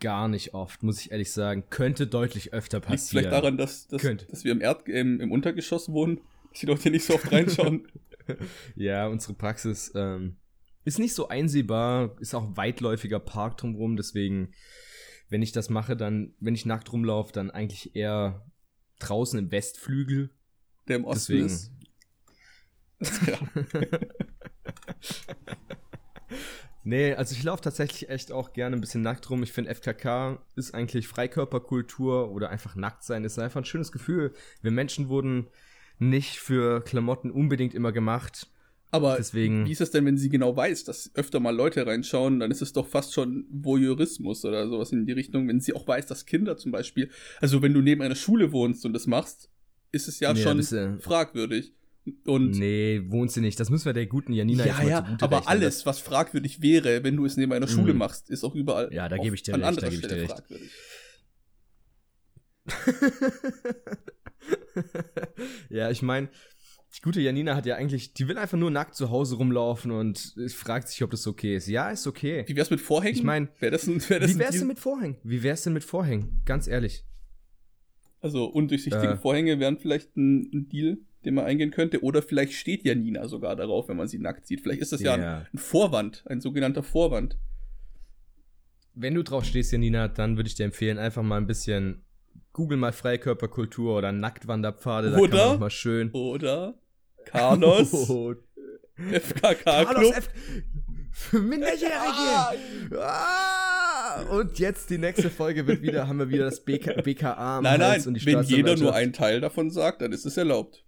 [0.01, 1.65] gar nicht oft, muss ich ehrlich sagen.
[1.71, 2.99] Könnte deutlich öfter passieren.
[2.99, 6.67] Liegt vielleicht daran, dass, dass, dass wir im, Erd im, im Untergeschoss wohnen, dass die
[6.67, 7.87] Leute nicht so oft reinschauen.
[8.77, 10.37] ja, unsere Praxis ähm,
[10.85, 14.53] ist nicht so einsehbar, ist auch weitläufiger Park drumherum, deswegen,
[15.29, 18.47] wenn ich das mache, dann, wenn ich nackt rumlaufe, dann eigentlich eher
[18.99, 20.31] draußen im Westflügel.
[20.89, 21.47] Der im Osten Deswegen.
[21.47, 21.78] ist.
[23.01, 23.39] Ja.
[26.85, 29.43] Nee, also ich laufe tatsächlich echt auch gerne ein bisschen nackt rum.
[29.43, 34.33] Ich finde, FKK ist eigentlich Freikörperkultur oder einfach nackt sein ist einfach ein schönes Gefühl.
[34.63, 35.49] Wir Menschen wurden
[35.99, 38.47] nicht für Klamotten unbedingt immer gemacht.
[38.91, 42.41] Aber Deswegen- wie ist es denn, wenn sie genau weiß, dass öfter mal Leute reinschauen,
[42.41, 45.87] dann ist es doch fast schon Voyeurismus oder sowas in die Richtung, wenn sie auch
[45.87, 49.51] weiß, dass Kinder zum Beispiel, also wenn du neben einer Schule wohnst und das machst,
[49.93, 51.75] ist es ja Nee, schon äh, fragwürdig.
[52.25, 53.59] Und Nee, wohnt sie nicht.
[53.61, 55.49] Das müssen wir der guten Janina ja, jetzt mal ja, aber rechnen.
[55.49, 57.99] alles, was fragwürdig wäre, wenn du es neben einer Schule Mhm.
[57.99, 60.17] machst, ist auch überall Ja, da gebe ich dir an recht, da gebe ich dir
[60.17, 60.31] recht.
[60.31, 60.71] fragwürdig.
[65.71, 66.29] ja, ich meine,
[66.97, 70.35] die gute Janina hat ja eigentlich, die will einfach nur nackt zu Hause rumlaufen und
[70.55, 71.69] fragt sich, ob das okay ist.
[71.69, 72.45] Ja, ist okay.
[72.47, 73.17] Wie wär's mit Vorhängen?
[73.17, 75.17] Ich mein, wäre das ein, wär das Wie wär's denn mit Vorhängen?
[75.23, 76.41] Wie wär's denn mit Vorhängen?
[76.45, 77.05] Ganz ehrlich.
[78.21, 79.17] Also undurchsichtige Äh.
[79.17, 82.03] Vorhänge wären vielleicht ein, ein Deal, den man eingehen könnte.
[82.03, 84.61] Oder vielleicht steht Janina sogar darauf, wenn man sie nackt sieht.
[84.61, 85.39] Vielleicht ist das ja, Ja.
[85.39, 87.37] ein, ein Vorwand, ein sogenannter Vorwand.
[88.95, 92.05] Wenn du drauf stehst, Janina, dann würde ich dir empfehlen, einfach mal ein bisschen
[92.53, 95.13] Google mal Freikörperkultur oder Nacktwanderpfade.
[95.13, 95.29] Da Oder?
[95.39, 96.11] kann man auch mal schön.
[96.13, 96.75] Oder
[97.25, 98.35] Carlos, Oh,
[98.97, 100.15] FKK Club.
[100.17, 100.29] F.
[101.13, 103.01] Für Minderjährige!
[103.01, 104.23] Ah!
[104.31, 108.03] Und jetzt die nächste Folge wird wieder, haben wir wieder das BK, BKA Nein, nein,
[108.07, 110.85] und die wenn jeder nur einen Teil davon sagt, dann ist es erlaubt.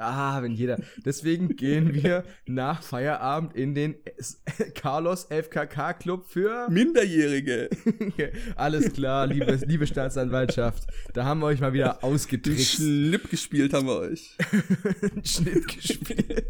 [0.00, 0.80] Ah, wenn jeder.
[1.04, 3.94] Deswegen gehen wir nach Feierabend in den
[4.74, 7.68] Carlos FKK Club für Minderjährige.
[8.56, 10.84] Alles klar, liebe, liebe Staatsanwaltschaft.
[11.12, 12.76] Da haben wir euch mal wieder ausgetrickst.
[12.76, 14.36] Schnipp gespielt haben wir euch.
[15.24, 16.46] Schnitt gespielt.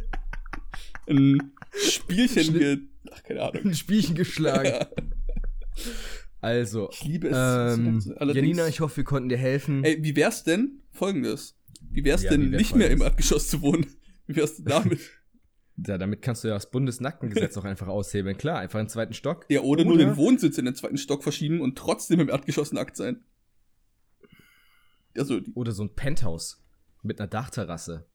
[1.08, 2.78] Ein Spielchen Schnitt- ge...
[3.10, 3.64] Ach, keine Ahnung.
[3.64, 4.86] Ein Spielchen geschlagen.
[6.40, 7.36] Also, Ich liebe es.
[7.78, 8.00] ähm,
[8.32, 9.84] Janina, ich hoffe, wir konnten dir helfen.
[9.84, 10.80] Ey, wie wär's denn?
[10.92, 11.56] Folgendes.
[11.90, 13.02] Wie wär's Ja, denn, nicht mehr im?
[13.02, 13.86] Erdgeschoss zu wohnen?
[14.26, 15.00] Wie wär's denn damit?
[15.86, 18.36] Ja, damit kannst du ja das Bundesnackengesetz auch einfach aushebeln.
[18.36, 19.46] Klar, einfach einen zweiten Stock.
[19.48, 22.72] Ja, oder, nur Oder- den Wohnsitz in den zweiten Stock verschieben und trotzdem im Erdgeschoss
[22.72, 23.24] nackt sein.
[25.16, 26.62] Also, Oder so ein Penthouse
[27.02, 28.06] mit einer Dachterrasse.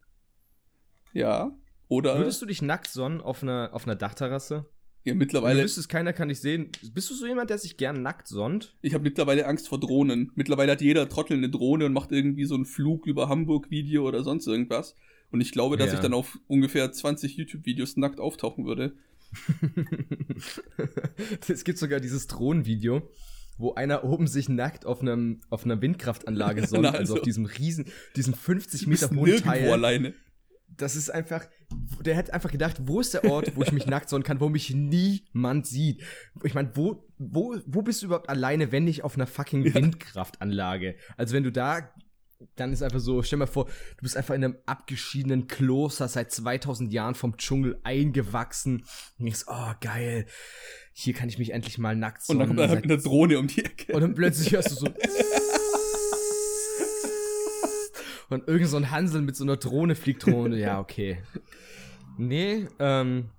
[1.14, 1.52] ja.
[1.88, 4.66] Oder Würdest du dich nackt sonnen auf einer, auf einer Dachterrasse?
[5.06, 5.60] Ja, Weil mittlerweile.
[5.60, 6.70] du wüsstest, keiner kann dich sehen.
[6.94, 8.76] Bist du so jemand, der sich gern nackt sonnt?
[8.82, 10.32] Ich habe mittlerweile Angst vor Drohnen.
[10.36, 14.24] Mittlerweile hat jeder Trottel eine Drohne und macht irgendwie so einen Flug über Hamburg-Video oder
[14.24, 14.96] sonst irgendwas.
[15.32, 15.96] Und ich glaube, dass Ja.
[15.96, 18.94] ich dann auf ungefähr 20 YouTube-Videos nackt auftauchen würde.
[21.48, 23.10] es gibt sogar dieses Drohnenvideo,
[23.58, 26.98] wo einer oben sich nackt auf, einem, auf einer Windkraftanlage sonnt, also.
[26.98, 27.14] also.
[27.16, 29.72] auf diesem riesen, diesem 50 Du bist Meter hohen Teil.
[29.72, 30.14] alleine.
[30.78, 31.46] Das ist einfach,
[32.02, 34.50] der hat einfach gedacht, wo ist der Ort, wo ich mich nackt sonnen kann, wo
[34.50, 36.04] mich niemand sieht.
[36.44, 39.74] Ich meine, wo, wo, wo bist du überhaupt alleine, wenn nicht auf einer fucking.
[39.74, 40.96] Windkraftanlage?
[41.18, 41.92] Also wenn du da,
[42.58, 46.08] dann ist einfach so, stell dir mal vor, du bist einfach in einem abgeschiedenen Kloster
[46.08, 48.84] seit 2000 Jahren vom Dschungel eingewachsen
[49.18, 50.26] und denkst, oh geil,
[50.94, 52.40] hier kann ich mich endlich mal nackt Und sonnen.
[52.40, 53.94] dann kommt seit mit einer Drohne um die Ecke.
[53.94, 54.88] und dann plötzlich hörst du so.
[58.30, 60.52] Und irgend so ein Hansel mit so einer Drohne fliegt rum.
[60.54, 61.20] Ja, okay.
[62.18, 63.30] Nee, ähm.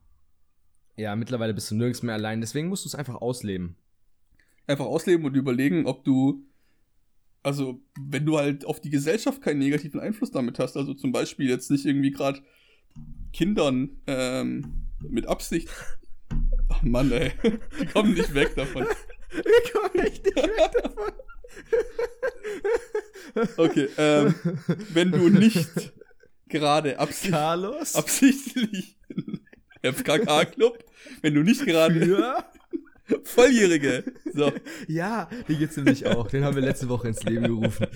[0.96, 2.40] Ja, mittlerweile bist du nirgends mehr allein.
[2.40, 3.76] Deswegen musst du es einfach ausleben.
[4.66, 6.46] einfach ausleben und überlegen, ob du,
[7.42, 11.48] also wenn du halt auf die Gesellschaft keinen negativen Einfluss damit hast, also zum Beispiel
[11.50, 12.40] jetzt nicht irgendwie gerade
[13.32, 15.68] Kindern ähm, mit Absicht.
[16.68, 17.32] Ach Mann, ey,
[17.80, 18.86] die kommen nicht weg davon.
[19.30, 21.12] Wir kommen echt nicht weg davon.
[23.56, 24.34] Okay, ähm,
[24.94, 25.92] wenn du nicht
[26.48, 27.94] gerade absicht, Carlos?
[27.94, 28.96] absichtlich
[29.82, 30.84] FKK-Club,
[31.22, 32.44] wenn du nicht gerade Für?
[33.22, 34.04] Volljährige,
[34.34, 34.52] so,
[34.88, 36.28] Ja, die gibt's nämlich auch.
[36.28, 37.86] Den haben wir letzte Woche ins Leben gerufen.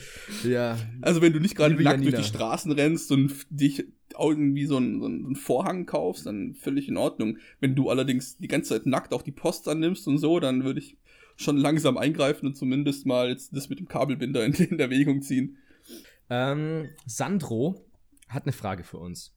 [0.44, 0.78] Ja.
[1.00, 3.86] Also wenn du nicht gerade nackt durch die Straßen rennst und dich
[4.16, 7.38] irgendwie so einen, so einen Vorhang kaufst, dann völlig in Ordnung.
[7.58, 10.78] Wenn du allerdings die ganze Zeit nackt auch die Post annimmst und so, dann würde
[10.78, 10.96] ich
[11.40, 15.57] schon langsam eingreifen und zumindest mal jetzt das mit dem Kabelbinder in, in Erwägung ziehen.
[16.29, 17.87] Ähm, Sandro
[18.29, 19.35] hat eine Frage für uns.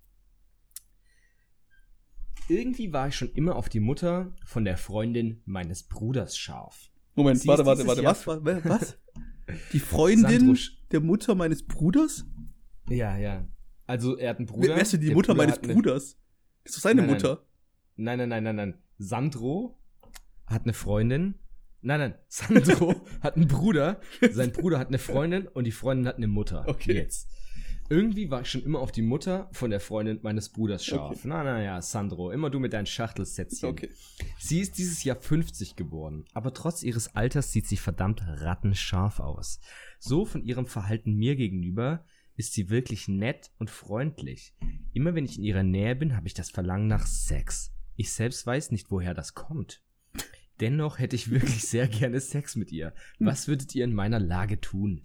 [2.49, 6.89] Irgendwie war ich schon immer auf die Mutter von der Freundin meines Bruders scharf.
[7.15, 8.97] Moment, Sie warte, warte, warte, was, wa- wa- was?
[9.73, 10.57] Die Freundin
[10.91, 12.25] der Mutter meines Bruders?
[12.89, 13.47] Ja, ja.
[13.85, 14.69] Also er hat einen Bruder.
[14.75, 16.17] Wer, ist denn die Mutter Bruder meines hat eine- Bruders?
[16.63, 17.15] Das ist doch seine Nein, nein.
[17.17, 17.45] Mutter.
[17.97, 18.77] Nein, nein, nein, nein, nein.
[18.97, 19.77] Sandro
[20.47, 21.35] hat eine Freundin
[21.83, 22.15] Nein, nein.
[22.29, 23.99] Sandro hat einen Bruder,
[24.31, 26.65] sein Bruder hat eine Freundin und die Freundin hat eine Mutter.
[26.67, 26.93] Okay.
[26.93, 27.29] Jetzt.
[27.89, 31.17] Irgendwie war ich schon immer auf die Mutter von der Freundin meines Bruders scharf.
[31.17, 31.27] Okay.
[31.27, 33.69] Na, na ja, Sandro, immer du mit deinen Schachtelsätzchen.
[33.69, 33.89] Okay.
[34.39, 39.59] Sie ist dieses Jahr 50 geworden, aber trotz ihres Alters sieht sie verdammt rattenscharf aus.
[39.99, 44.55] So von ihrem Verhalten mir gegenüber ist sie wirklich nett und freundlich.
[44.93, 47.73] Immer wenn ich in ihrer Nähe bin, habe ich das Verlangen nach Sex.
[47.95, 49.83] Ich selbst weiß nicht, woher das kommt.
[50.59, 52.93] Dennoch hätte ich wirklich sehr gerne Sex mit ihr.
[53.19, 55.01] Was würdet ihr in meiner Lage tun?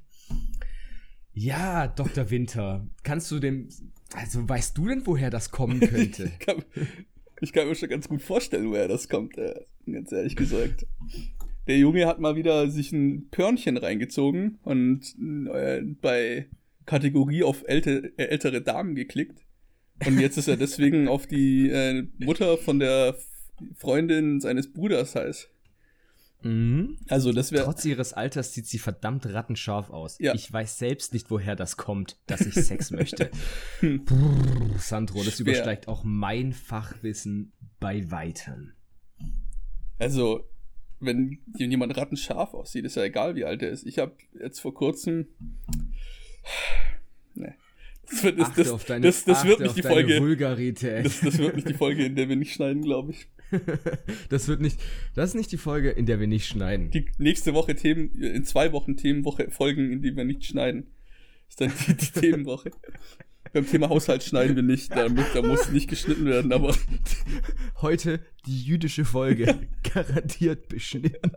[1.33, 2.31] Ja, Dr.
[2.31, 3.69] Winter, kannst du dem,
[4.15, 6.25] also weißt du denn, woher das kommen könnte?
[6.25, 6.65] Ich kann,
[7.41, 9.55] ich kann mir schon ganz gut vorstellen, woher das kommt, äh,
[9.87, 10.87] ganz ehrlich gesagt.
[11.69, 15.15] Der Junge hat mal wieder sich ein Pörnchen reingezogen und
[15.53, 16.49] äh, bei
[16.87, 19.45] Kategorie auf älte, äh, ältere Damen geklickt.
[20.07, 23.17] Und jetzt ist er deswegen auf die äh, Mutter von der
[23.77, 25.49] Freundin seines Bruders heiß.
[26.43, 26.99] Mhm.
[27.09, 30.19] Also das wäre Trotz ihres Alters sieht sie verdammt rattenscharf aus.
[30.21, 30.35] Ja.
[30.35, 33.31] Ich weiß selbst nicht, woher das kommt, dass ich Sex möchte.
[33.81, 35.53] Brrr, Sandro, das Schwer.
[35.55, 38.73] übersteigt auch mein Fachwissen bei Weitem.
[39.99, 40.49] Also,
[41.01, 43.85] wenn jemand rattenscharf aussieht, ist ja egal, wie alt er ist.
[43.85, 45.27] Ich habe jetzt vor kurzem.
[47.35, 47.55] Nee.
[48.11, 50.37] Das wird, das, Achte das, auf deine, das, das wird nicht die Folge.
[50.73, 53.29] Das, das wird nicht die Folge, in der wir nicht schneiden, glaube ich.
[54.29, 54.81] Das wird nicht,
[55.15, 56.91] das ist nicht die Folge, in der wir nicht schneiden.
[56.91, 60.89] Die nächste Woche Themen, in zwei Wochen Themenwoche Folgen, in die wir nicht schneiden.
[61.49, 62.71] Ist dann die, die Themenwoche.
[63.53, 66.77] Beim Thema Haushalt schneiden wir nicht, da muss, da muss nicht geschnitten werden, aber
[67.81, 69.69] Heute die jüdische Folge.
[69.95, 71.33] Garantiert beschnitten.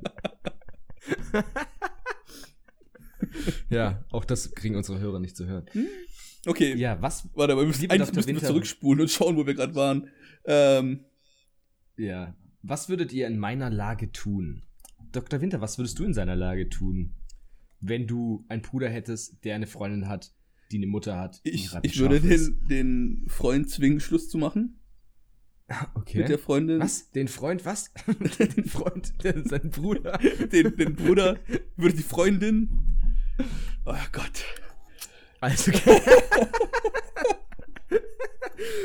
[3.69, 5.65] ja, auch das kriegen unsere Hörer nicht zu hören.
[6.45, 6.75] okay.
[6.75, 9.75] Ja, was Warte, aber wir müssen, eigentlich müssen wir zurückspulen und schauen, wo wir gerade
[9.75, 10.09] waren.
[10.43, 11.05] Ähm,
[11.97, 12.35] Ja.
[12.61, 14.63] Was würdet ihr in meiner Lage tun?
[15.11, 15.41] Dr.
[15.41, 17.13] Winter, was würdest du in seiner Lage tun,
[17.79, 20.33] wenn du einen Bruder hättest, der eine Freundin hat,
[20.71, 24.81] die eine Mutter hat, ich, ich würde den, den Freund zwingen, Schluss zu machen
[25.95, 26.19] Okay.
[26.19, 26.79] mit der Freundin.
[26.79, 27.11] Was?
[27.11, 27.91] Den Freund, was?
[28.07, 30.17] den Freund, der, sein Bruder.
[30.51, 31.39] Den, den Bruder,
[31.77, 32.69] würde die Freundin.
[33.85, 34.45] Oh Gott.
[35.39, 35.71] Also,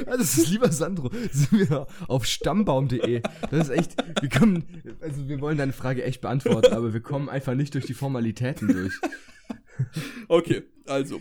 [0.06, 3.22] also es ist lieber Sandro, sind wir auf stammbaum.de.
[3.50, 4.64] Das ist echt, wir kommen,
[5.00, 8.68] also wir wollen deine Frage echt beantworten, aber wir kommen einfach nicht durch die Formalitäten
[8.68, 8.94] durch.
[10.28, 11.20] Okay, also.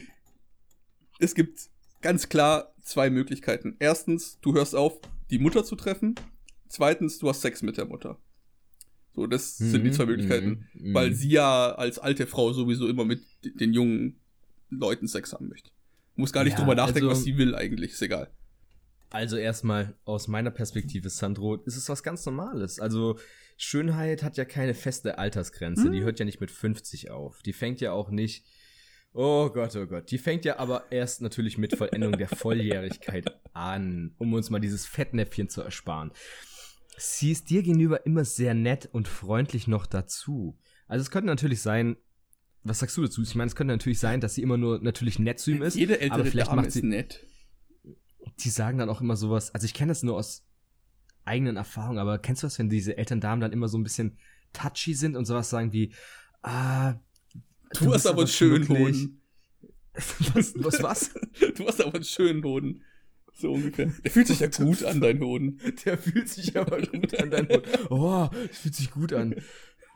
[1.19, 1.59] Es gibt
[2.01, 3.75] ganz klar zwei Möglichkeiten.
[3.79, 6.15] Erstens, du hörst auf, die Mutter zu treffen.
[6.67, 8.19] Zweitens, du hast Sex mit der Mutter.
[9.13, 10.67] So, das sind die Mhm, zwei Möglichkeiten.
[10.73, 11.15] mhm, Weil mhm.
[11.15, 14.19] sie ja als alte Frau sowieso immer mit den jungen
[14.69, 15.69] Leuten Sex haben möchte.
[16.15, 17.91] Muss gar nicht Ja, drüber nachdenken, also- was sie will eigentlich.
[17.93, 18.29] Ist egal.
[19.15, 22.81] Also erstmal aus meiner Perspektive, Sandro, ist es was ganz Normales.
[22.81, 23.17] Also
[23.55, 25.89] Schönheit hat ja keine feste Altersgrenze.
[25.89, 27.41] Die hört ja nicht mit 50 auf.
[27.41, 28.45] Die fängt ja auch nicht.
[29.13, 30.11] Oh Gott, oh Gott.
[30.11, 34.85] Die fängt ja aber erst natürlich mit Vollendung der Volljährigkeit an, um uns mal dieses
[34.85, 36.11] Fettnäpfchen zu ersparen.
[36.97, 40.59] Sie ist dir gegenüber immer sehr nett und freundlich noch dazu.
[40.89, 41.95] Also es könnte natürlich sein,
[42.63, 43.21] was sagst du dazu?
[43.21, 45.75] Ich meine, es könnte natürlich sein, dass sie immer nur natürlich nett zu ihm ist.
[45.75, 47.25] Jede aber ältere vielleicht Dame macht ist sie, nett.
[48.39, 50.45] Die sagen dann auch immer sowas, also ich kenne das nur aus
[51.23, 54.17] eigenen Erfahrungen, aber kennst du das, wenn diese älteren Damen dann immer so ein bisschen
[54.53, 55.93] touchy sind und sowas sagen wie,
[56.43, 56.95] ah,
[57.73, 58.69] Du, hast bist aber einen schönen.
[58.69, 59.21] Hoden.
[60.33, 61.13] was, was, was?
[61.55, 62.83] Du hast aber einen schönen Hoden.
[63.33, 63.91] So ungefähr.
[64.03, 65.59] Der fühlt sich ja gut an, dein Hoden.
[65.83, 67.63] Der fühlt sich aber gut an, dein Hund.
[67.89, 69.35] Oh, das fühlt sich gut an.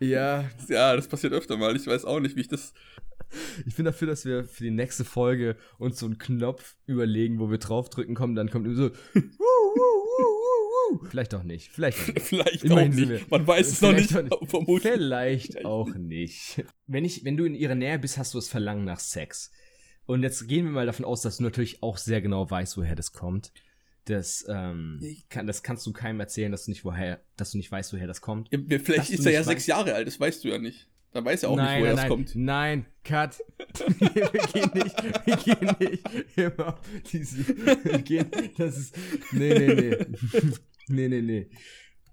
[0.02, 1.76] Ja, Ja, das passiert öfter mal.
[1.76, 2.74] Ich weiß auch nicht, wie ich das.
[3.66, 7.50] Ich bin dafür, dass wir für die nächste Folge uns so einen Knopf überlegen, wo
[7.50, 8.92] wir draufdrücken kommen, dann kommt immer so,
[11.10, 12.22] vielleicht auch nicht, vielleicht auch nicht.
[12.28, 13.32] Vielleicht Immerhin auch nicht.
[13.32, 14.10] Man weiß es noch nicht.
[14.10, 14.50] Vielleicht auch nicht.
[14.50, 14.94] Vermutlich.
[14.94, 16.64] Vielleicht auch nicht.
[16.88, 19.52] Wenn, ich, wenn du in ihrer Nähe bist, hast du das Verlangen nach Sex.
[20.06, 22.96] Und jetzt gehen wir mal davon aus, dass du natürlich auch sehr genau weißt, woher
[22.96, 23.52] das kommt.
[24.06, 27.72] Das, ähm, kann, das kannst du keinem erzählen, dass du nicht woher, dass du nicht
[27.72, 28.52] weißt, woher das kommt.
[28.52, 30.88] Ja, Vielleicht Dass ist er ja sechs Jahre alt, das weißt du ja nicht.
[31.12, 32.36] Dann weiß er auch nein, nicht, woher nein, nein, kommt.
[32.36, 33.40] nein, cut.
[34.00, 36.80] wir gehen nicht, wir gehen nicht immer
[37.12, 37.48] diese,
[37.84, 38.96] wir gehen, das ist,
[39.32, 39.98] nee, nee, nee.
[40.88, 41.50] nee, nee, nee.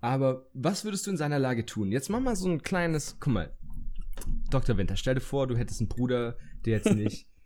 [0.00, 1.92] Aber was würdest du in seiner Lage tun?
[1.92, 3.56] Jetzt mach mal so ein kleines, guck mal.
[4.50, 4.78] Dr.
[4.78, 7.26] Winter, stell dir vor, du hättest einen Bruder, der jetzt nicht,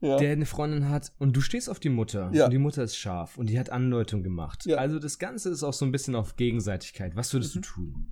[0.00, 0.16] Ja.
[0.16, 2.44] der eine Freundin hat und du stehst auf die Mutter Ja.
[2.44, 4.64] und die Mutter ist scharf und die hat Andeutung gemacht.
[4.64, 4.76] Ja.
[4.76, 7.16] Also das Ganze ist auch so ein bisschen auf Gegenseitigkeit.
[7.16, 7.60] Was würdest Mhm.
[7.62, 8.06] du tun?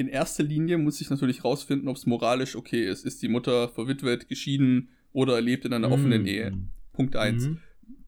[0.00, 3.04] In erster Linie muss ich natürlich rausfinden, ob es moralisch okay ist.
[3.04, 6.26] Ist die Mutter verwitwet, geschieden oder lebt in einer offenen Mm.
[6.26, 6.52] Ehe?
[6.94, 7.44] Punkt eins.
[7.48, 7.58] Mhm.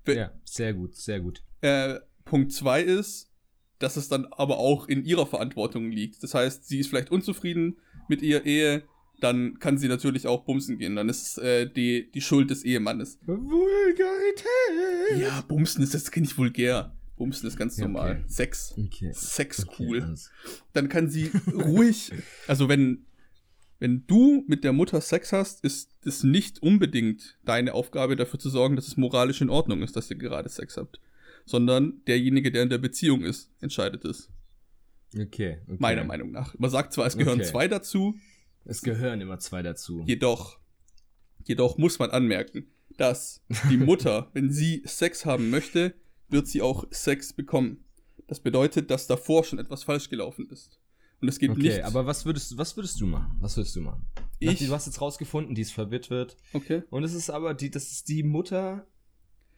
[0.02, 1.42] Be- Ja, sehr gut, sehr gut.
[1.60, 3.30] Äh, Punkt zwei ist,
[3.78, 6.22] dass es dann aber auch in ihrer Verantwortung liegt.
[6.22, 7.76] Das heißt, sie ist vielleicht unzufrieden
[8.08, 8.84] mit ihrer Ehe,
[9.20, 10.96] dann kann sie natürlich auch bumsen gehen.
[10.96, 13.18] Dann ist es äh, die, die Schuld des Ehemannes.
[13.26, 15.20] Vulgarität!
[15.20, 16.96] Ja, bumsen ist jetzt nicht vulgär.
[17.22, 17.92] Bumsen ist ganz Ja, okay.
[17.92, 18.24] normal.
[18.26, 18.74] Sex.
[18.76, 19.12] Okay.
[19.14, 20.02] Sex Okay, cool.
[20.02, 20.30] alles.
[20.72, 22.10] Dann kann sie ruhig,
[22.48, 23.06] also wenn,
[23.78, 28.50] wenn du mit der Mutter Sex hast, ist es nicht unbedingt deine Aufgabe dafür zu
[28.50, 31.00] sorgen, dass es moralisch in Ordnung ist, dass ihr gerade Sex habt.
[31.44, 34.28] Sondern derjenige, der in der Beziehung ist, entscheidet es.
[35.14, 35.76] Okay, okay.
[35.78, 36.58] Meiner Meinung nach.
[36.58, 37.48] Man sagt zwar, es gehören Okay.
[37.50, 38.14] zwei dazu,
[38.64, 40.04] Es gehören immer zwei dazu.
[40.06, 40.58] jedoch,
[41.44, 45.94] jedoch muss man anmerken, dass die Mutter, wenn sie Sex haben möchte,
[46.32, 47.84] wird sie auch Sex bekommen.
[48.26, 50.78] Das bedeutet, dass davor schon etwas falsch gelaufen ist.
[51.20, 51.84] Und es geht Okay, nicht.
[51.84, 53.36] aber was würdest, was würdest du machen?
[53.40, 54.06] Was würdest du machen?
[54.40, 56.36] Ich- du hast jetzt rausgefunden, die ist verwitwet.
[56.52, 56.82] okay.
[56.90, 58.86] Und es ist aber die, das ist die Mutter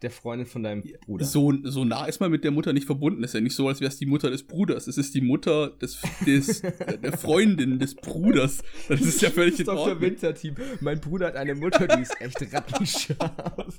[0.02, 1.24] der Freundin von deinem Bruder.
[1.24, 3.24] So, so nah ist man mit der Mutter nicht verbunden.
[3.24, 4.86] Ist ja nicht so, als wäre es die Mutter des Bruders.
[4.86, 6.60] Es ist die Mutter des, des
[7.02, 8.58] der Freundin des Bruders.
[8.88, 9.78] Das ist ja völlig in Dr.
[9.80, 10.00] Ordnung.
[10.02, 10.56] Winterteam.
[10.80, 13.78] Mein Bruder hat eine Mutter, die ist echt rattenscharf.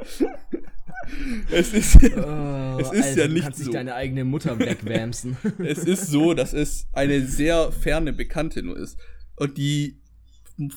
[1.50, 3.72] Es ist, Oh, Es ist ja du nicht kannst so.
[3.72, 5.36] deine eigene Mutter wegwämsen.
[5.58, 8.98] es ist so, dass es eine sehr ferne Bekannte nur ist.
[9.36, 10.00] Und die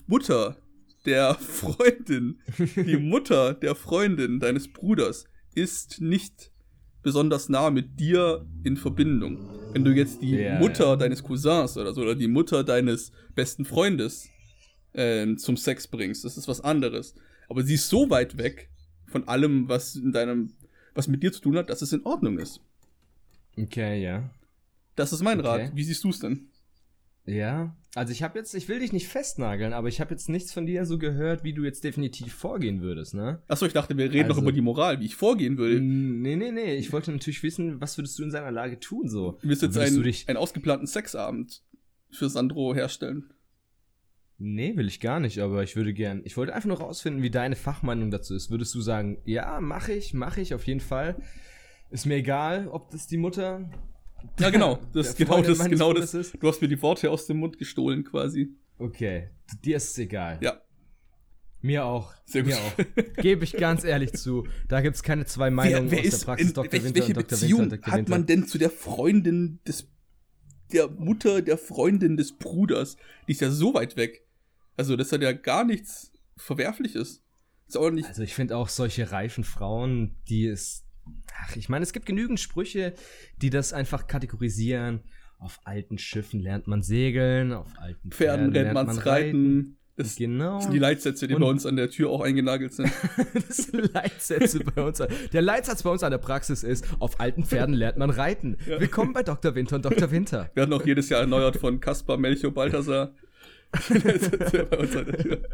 [0.08, 0.58] Mutter
[1.06, 2.40] der Freundin,
[2.76, 6.52] die Mutter der Freundin deines Bruders ist nicht
[7.04, 9.38] besonders nah mit dir in Verbindung.
[9.74, 10.96] Wenn du jetzt die Ja, Mutter ja.
[10.96, 14.30] deines Cousins oder so oder die Mutter deines besten Freundes
[14.94, 17.14] ähm, zum Sex bringst, das ist was anderes.
[17.50, 18.70] Aber sie ist so weit weg
[19.14, 20.52] von allem, was in deinem,
[20.94, 22.60] was mit dir zu tun hat, dass es in Ordnung ist.
[23.58, 24.30] Okay, ja.
[24.96, 25.48] Das ist mein Okay.
[25.48, 25.76] Rat.
[25.76, 26.48] Wie siehst du es denn?
[27.26, 30.52] Ja, also ich habe jetzt, ich will dich nicht festnageln, aber ich habe jetzt nichts
[30.52, 33.42] von dir so gehört, wie du jetzt definitiv vorgehen würdest, ne?
[33.48, 35.80] Achso, ich dachte, wir reden Also- noch über die Moral, wie ich vorgehen will.
[35.80, 39.38] Nee, nee, nee, ich wollte natürlich wissen, was würdest du in seiner Lage tun, so?
[39.42, 41.62] Du willst jetzt du einen, dich- einen ausgeplanten Sexabend
[42.12, 43.32] für Sandro herstellen.
[44.46, 47.30] Nee, will ich gar nicht, aber ich würde gern, ich wollte einfach nur rausfinden, wie
[47.30, 48.52] deine Fachmeinung dazu ist.
[48.52, 51.16] Würdest du sagen, ja, mache ich, mache ich auf jeden Fall.
[51.92, 53.70] Ist mir egal, ob das die Mutter
[54.42, 54.80] Ja, genau.
[54.94, 56.14] Das ist genau das, genau das.
[56.14, 56.36] ist?
[56.42, 58.50] Du hast mir die Worte aus dem Mund gestohlen, quasi.
[58.80, 59.30] Okay,
[59.64, 60.40] dir ist es egal.
[60.42, 60.60] Ja.
[61.62, 62.14] Mir auch.
[62.26, 62.86] Sehr Mir gut.
[63.16, 63.24] auch.
[63.24, 64.46] Gebe ich ganz ehrlich zu.
[64.68, 66.72] Da gibt es keine zwei Meinungen aus der Praxis in, Dr.
[66.74, 67.30] welche, Winter welche und Dr.
[67.30, 67.92] Beziehung Winter Dr.
[67.94, 68.10] hat Winter.
[68.12, 69.88] man denn zu der Freundin des,
[70.74, 72.98] der Mutter der Freundin des Bruders?
[73.30, 74.23] Die ist ja so weit weg.
[74.78, 77.24] Also, das hat ja gar nichts Verwerfliches.
[77.68, 80.84] Ist auch nicht, Also ich finde auch solche reifen Frauen, die es.
[81.42, 82.94] Ach, ich meine, es gibt genügend Sprüche,
[83.42, 85.02] die das einfach kategorisieren.
[85.40, 89.78] Auf alten Schiffen lernt man segeln, auf alten Pferden Pferden, rennt man's reiten.
[89.96, 90.60] Das Genau.
[90.60, 92.92] sind die Leitsätze, die Und- bei uns an der Tür auch eingenagelt sind.
[93.36, 95.02] das sind Leitsätze bei uns.
[95.34, 98.58] Der Leitsatz bei uns an der Praxis ist: Auf alten Pferden lernt man reiten.
[98.66, 99.54] Willkommen bei Dr.
[99.54, 100.10] Winter und Dr.
[100.10, 100.50] Winter.
[100.56, 103.14] werden auch jedes Jahr erneuert von Kaspar, Melchior, Balthasar.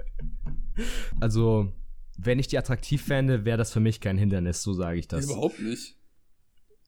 [1.19, 1.73] Also,
[2.17, 5.25] wenn ich die attraktiv fände, wäre das für mich kein Hindernis, so sage ich das.
[5.25, 5.97] Überhaupt nicht.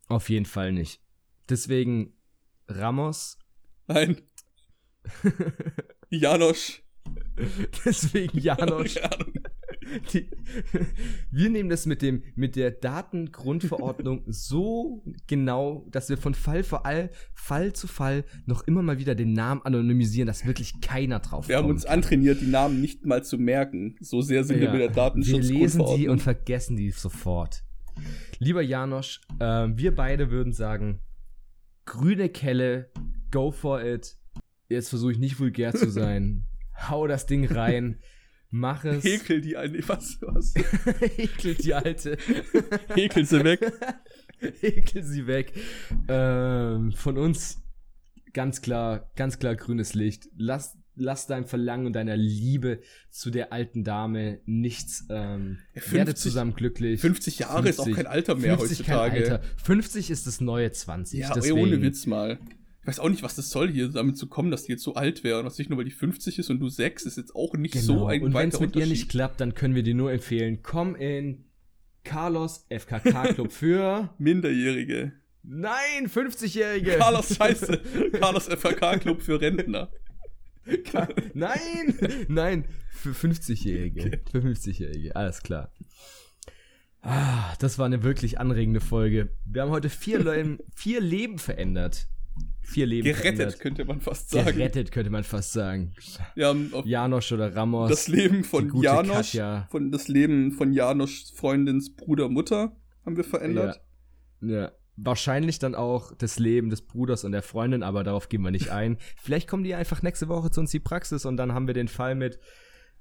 [0.07, 1.01] Auf jeden Fall nicht.
[1.49, 2.13] Deswegen
[2.69, 3.37] Ramos,
[3.87, 4.21] Nein.
[6.09, 6.83] Janosch.
[7.85, 8.95] deswegen Janosch.
[10.13, 10.29] Die,
[11.31, 16.85] wir nehmen das mit dem mit der Datengrundverordnung so genau, dass wir von Fall vor
[16.85, 21.47] all, Fall zu Fall noch immer mal wieder den Namen anonymisieren, dass wirklich keiner drauf
[21.47, 21.95] Wir haben uns kann.
[21.95, 23.95] antrainiert, die Namen nicht mal zu merken.
[24.01, 24.71] So sehr sind wir Ja.
[24.71, 25.85] mit der Wir Datenschutzgrundverordnung.
[25.87, 27.63] lesen die und vergessen die sofort.
[28.39, 31.01] Lieber Janosch, äh, wir beide würden sagen,
[31.85, 32.89] grüne Kelle,
[33.31, 34.17] go for it.
[34.69, 36.43] Jetzt versuche ich nicht vulgär zu sein.
[36.89, 37.99] Hau das Ding rein.
[38.51, 39.03] Mach es.
[39.05, 39.79] Häkel die eine.
[39.87, 40.17] Was?
[40.21, 40.53] was?
[41.17, 42.17] Ekel die Alte.
[42.93, 43.71] Häkel sie weg.
[44.61, 45.53] Ekel sie weg.
[46.09, 47.63] Ähm, von uns
[48.33, 50.27] ganz klar, ganz klar grünes Licht.
[50.35, 55.05] Lass, lass deinem Verlangen und deiner Liebe zu der alten Dame nichts.
[55.09, 56.99] Ähm, Ja, werde 50 zusammen glücklich.
[56.99, 59.31] 50 Jahre ist auch 50 kein Alter mehr 50 kein heutzutage.
[59.31, 59.43] Alter.
[59.63, 61.19] 50 ist das neue 20.
[61.21, 62.37] Ja, deswegen, ohne Witz mal.
[62.81, 64.95] Ich weiß auch nicht, was das soll, hier damit zu kommen, dass die jetzt so
[64.95, 65.39] alt wäre.
[65.39, 67.73] Und was nicht nur, weil die 50 ist und du 6, ist jetzt auch nicht
[67.73, 67.85] Genau.
[67.85, 70.59] so ein und wenn es mit ihr nicht klappt, dann können wir dir nur empfehlen,
[70.63, 71.45] komm in
[72.03, 75.13] Carlos FKK Club für Minderjährige.
[75.43, 76.97] Nein, 50-Jährige.
[76.97, 77.81] Carlos Scheiße.
[78.19, 79.91] Carlos FHK Club für Rentner.
[81.33, 81.95] Nein,
[82.27, 84.21] nein, für 50-Jährige.
[84.31, 85.71] Für 50-Jährige, alles klar.
[87.01, 89.29] Ah, das war eine wirklich anregende Folge.
[89.45, 92.07] Wir haben heute vier, Leben, vier Leben verändert.
[92.63, 93.59] Vier Leben Gerettet, verändert.
[93.59, 94.45] könnte man fast sagen.
[94.57, 95.93] Gerettet, könnte man fast sagen.
[96.71, 97.89] Auf Janosch oder Ramos.
[97.89, 99.67] das Leben von Janosch, Katja.
[99.71, 103.81] von das Leben von Janoschs Freundins Bruder, Mutter haben wir verändert.
[104.41, 104.47] Ja.
[104.61, 104.71] Ja.
[104.95, 108.69] Wahrscheinlich dann auch das Leben des Bruders und der Freundin, aber darauf gehen wir nicht
[108.71, 108.97] ein.
[109.21, 111.73] Vielleicht kommen die einfach nächste Woche zu uns in die Praxis und dann haben wir
[111.73, 112.39] den Fall mit,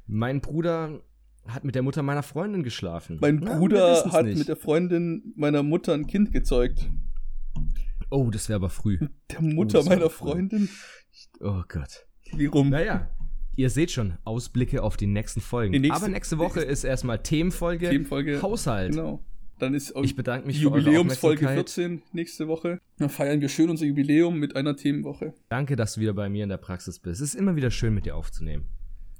[0.06, 1.02] mein Bruder
[1.46, 3.18] hat mit der Mutter meiner Freundin geschlafen.
[3.20, 4.38] Mein Na, Bruder wissen's hat nicht.
[4.38, 6.90] mit der Freundin meiner Mutter ein Kind gezeugt.
[8.10, 8.98] Oh, das wäre aber früh.
[9.30, 10.10] Der Mutter war meiner.
[10.10, 10.68] Freundin?
[11.40, 12.06] Oh Gott.
[12.34, 12.70] Wie rum?
[12.70, 13.08] Naja,
[13.56, 15.72] ihr seht schon, Ausblicke auf die nächsten Folgen.
[15.72, 18.42] Die nächste- aber nächste Woche ist erstmal Themenfolge, Themenfolge.
[18.42, 18.92] Haushalt.
[18.92, 19.24] Genau.
[19.58, 21.54] Dann ist auch Ich bedanke mich Jubiläumsfolge Aufmerksamkeit.
[21.70, 22.80] 14 nächste Woche.
[22.98, 25.34] Dann feiern wir schön unser Jubiläum mit einer Themenwoche.
[25.50, 27.20] Danke, dass du wieder bei mir in der Praxis bist.
[27.20, 28.64] Es ist immer wieder schön, mit dir aufzunehmen.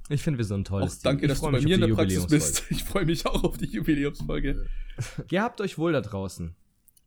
[0.09, 1.03] Ich finde, wir sind ein Auch tolles Team.
[1.11, 2.45] danke, Ich dass du bei mich mir auf in die der Praxis Jubiläumsfolge.
[2.59, 2.63] bist.
[2.71, 4.65] Ich freue mich auch auf die Jubiläumsfolge.
[5.27, 6.55] Gehabt euch wohl da draußen.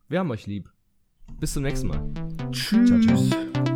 [0.09, 0.71] Wir haben euch lieb.
[1.41, 2.03] Bis zum nächsten Mal.
[2.51, 2.89] Tschüss.
[3.07, 3.74] ciao.